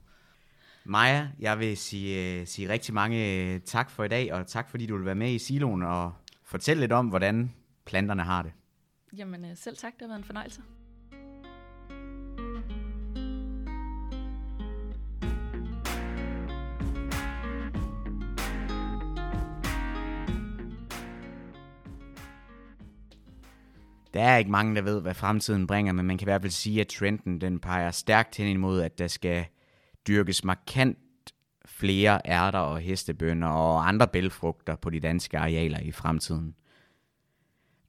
Maja, 0.85 1.29
jeg 1.39 1.59
vil 1.59 1.77
sige, 1.77 2.41
uh, 2.41 2.47
sige 2.47 2.69
rigtig 2.69 2.93
mange 2.93 3.53
uh, 3.55 3.61
tak 3.61 3.89
for 3.89 4.03
i 4.03 4.07
dag, 4.07 4.33
og 4.33 4.47
tak 4.47 4.69
fordi 4.69 4.85
du 4.85 4.97
vil 4.97 5.05
være 5.05 5.15
med 5.15 5.31
i 5.31 5.39
siloen 5.39 5.83
og 5.83 6.13
fortælle 6.43 6.81
lidt 6.81 6.91
om, 6.91 7.07
hvordan 7.07 7.53
planterne 7.85 8.23
har 8.23 8.41
det. 8.41 8.51
Jamen 9.17 9.45
uh, 9.45 9.51
selv 9.55 9.77
tak, 9.77 9.93
det 9.93 10.01
har 10.01 10.07
været 10.07 10.19
en 10.19 10.23
fornøjelse. 10.23 10.61
Der 24.13 24.23
er 24.23 24.37
ikke 24.37 24.51
mange, 24.51 24.75
der 24.75 24.81
ved, 24.81 25.01
hvad 25.01 25.13
fremtiden 25.13 25.67
bringer, 25.67 25.93
men 25.93 26.05
man 26.05 26.17
kan 26.17 26.25
i 26.25 26.29
hvert 26.29 26.41
fald 26.41 26.51
sige, 26.51 26.81
at 26.81 26.87
trenden 26.87 27.41
den 27.41 27.59
peger 27.59 27.91
stærkt 27.91 28.37
hen 28.37 28.47
imod, 28.47 28.81
at 28.81 28.99
der 28.99 29.07
skal 29.07 29.45
dyrkes 30.07 30.43
markant 30.43 30.97
flere 31.65 32.19
ærter 32.25 32.59
og 32.59 32.79
hestebønder 32.79 33.47
og 33.47 33.87
andre 33.87 34.07
bælfrugter 34.07 34.75
på 34.75 34.89
de 34.89 34.99
danske 34.99 35.37
arealer 35.37 35.79
i 35.79 35.91
fremtiden. 35.91 36.55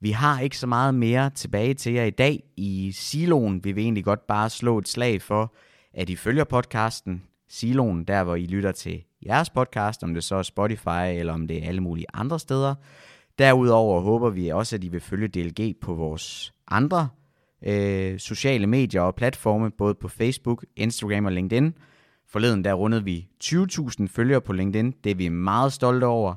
Vi 0.00 0.10
har 0.10 0.40
ikke 0.40 0.58
så 0.58 0.66
meget 0.66 0.94
mere 0.94 1.30
tilbage 1.30 1.74
til 1.74 1.92
jer 1.92 2.04
i 2.04 2.10
dag. 2.10 2.42
I 2.56 2.92
Siloen 2.92 3.64
vil 3.64 3.76
vi 3.76 3.82
egentlig 3.82 4.04
godt 4.04 4.26
bare 4.26 4.50
slå 4.50 4.78
et 4.78 4.88
slag 4.88 5.22
for, 5.22 5.54
at 5.94 6.10
I 6.10 6.16
følger 6.16 6.44
podcasten 6.44 7.22
Siloen, 7.48 8.04
der 8.04 8.24
hvor 8.24 8.34
I 8.34 8.46
lytter 8.46 8.72
til 8.72 9.04
jeres 9.26 9.50
podcast, 9.50 10.02
om 10.02 10.14
det 10.14 10.24
så 10.24 10.36
er 10.36 10.42
Spotify 10.42 11.06
eller 11.14 11.32
om 11.32 11.48
det 11.48 11.64
er 11.64 11.68
alle 11.68 11.80
mulige 11.80 12.06
andre 12.14 12.38
steder. 12.38 12.74
Derudover 13.38 14.00
håber 14.00 14.30
vi 14.30 14.48
også, 14.48 14.76
at 14.76 14.84
I 14.84 14.88
vil 14.88 15.00
følge 15.00 15.28
DLG 15.28 15.76
på 15.80 15.94
vores 15.94 16.52
andre 16.68 17.08
øh, 17.66 18.18
sociale 18.18 18.66
medier 18.66 19.00
og 19.02 19.14
platforme, 19.14 19.70
både 19.70 19.94
på 19.94 20.08
Facebook, 20.08 20.64
Instagram 20.76 21.24
og 21.24 21.32
LinkedIn. 21.32 21.74
Forleden 22.28 22.64
der 22.64 22.74
rundede 22.74 23.04
vi 23.04 23.28
20.000 23.44 24.06
følgere 24.08 24.40
på 24.40 24.52
LinkedIn. 24.52 24.94
Det 25.04 25.10
er 25.10 25.14
vi 25.14 25.28
meget 25.28 25.72
stolte 25.72 26.04
over. 26.04 26.34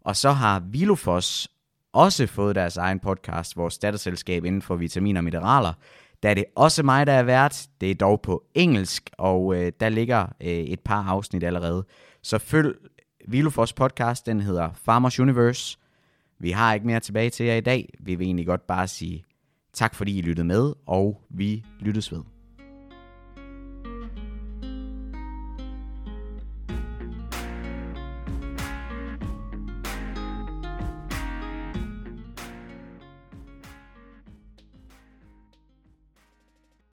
Og 0.00 0.16
så 0.16 0.30
har 0.30 0.60
Vilofos 0.60 1.48
også 1.92 2.26
fået 2.26 2.54
deres 2.54 2.76
egen 2.76 3.00
podcast, 3.00 3.56
vores 3.56 3.78
datterselskab 3.78 4.44
inden 4.44 4.62
for 4.62 4.76
vitaminer 4.76 5.20
og 5.20 5.24
mineraler. 5.24 5.72
Der 6.22 6.30
er 6.30 6.34
det 6.34 6.44
også 6.56 6.82
mig, 6.82 7.06
der 7.06 7.12
er 7.12 7.22
vært. 7.22 7.66
Det 7.80 7.90
er 7.90 7.94
dog 7.94 8.20
på 8.20 8.44
engelsk, 8.54 9.10
og 9.18 9.56
øh, 9.56 9.72
der 9.80 9.88
ligger 9.88 10.26
øh, 10.40 10.48
et 10.48 10.80
par 10.80 11.04
afsnit 11.04 11.44
allerede. 11.44 11.86
Så 12.22 12.38
følg 12.38 12.76
Vilofos 13.28 13.72
podcast, 13.72 14.26
den 14.26 14.40
hedder 14.40 14.70
Farmers 14.74 15.20
Universe. 15.20 15.78
Vi 16.38 16.50
har 16.50 16.74
ikke 16.74 16.86
mere 16.86 17.00
tilbage 17.00 17.30
til 17.30 17.46
jer 17.46 17.54
i 17.54 17.60
dag. 17.60 17.94
Vi 18.00 18.14
vil 18.14 18.26
egentlig 18.26 18.46
godt 18.46 18.66
bare 18.66 18.88
sige 18.88 19.24
tak, 19.72 19.94
fordi 19.94 20.18
I 20.18 20.22
lyttede 20.22 20.46
med, 20.46 20.72
og 20.86 21.22
vi 21.30 21.64
lyttes 21.80 22.12
ved. 22.12 22.22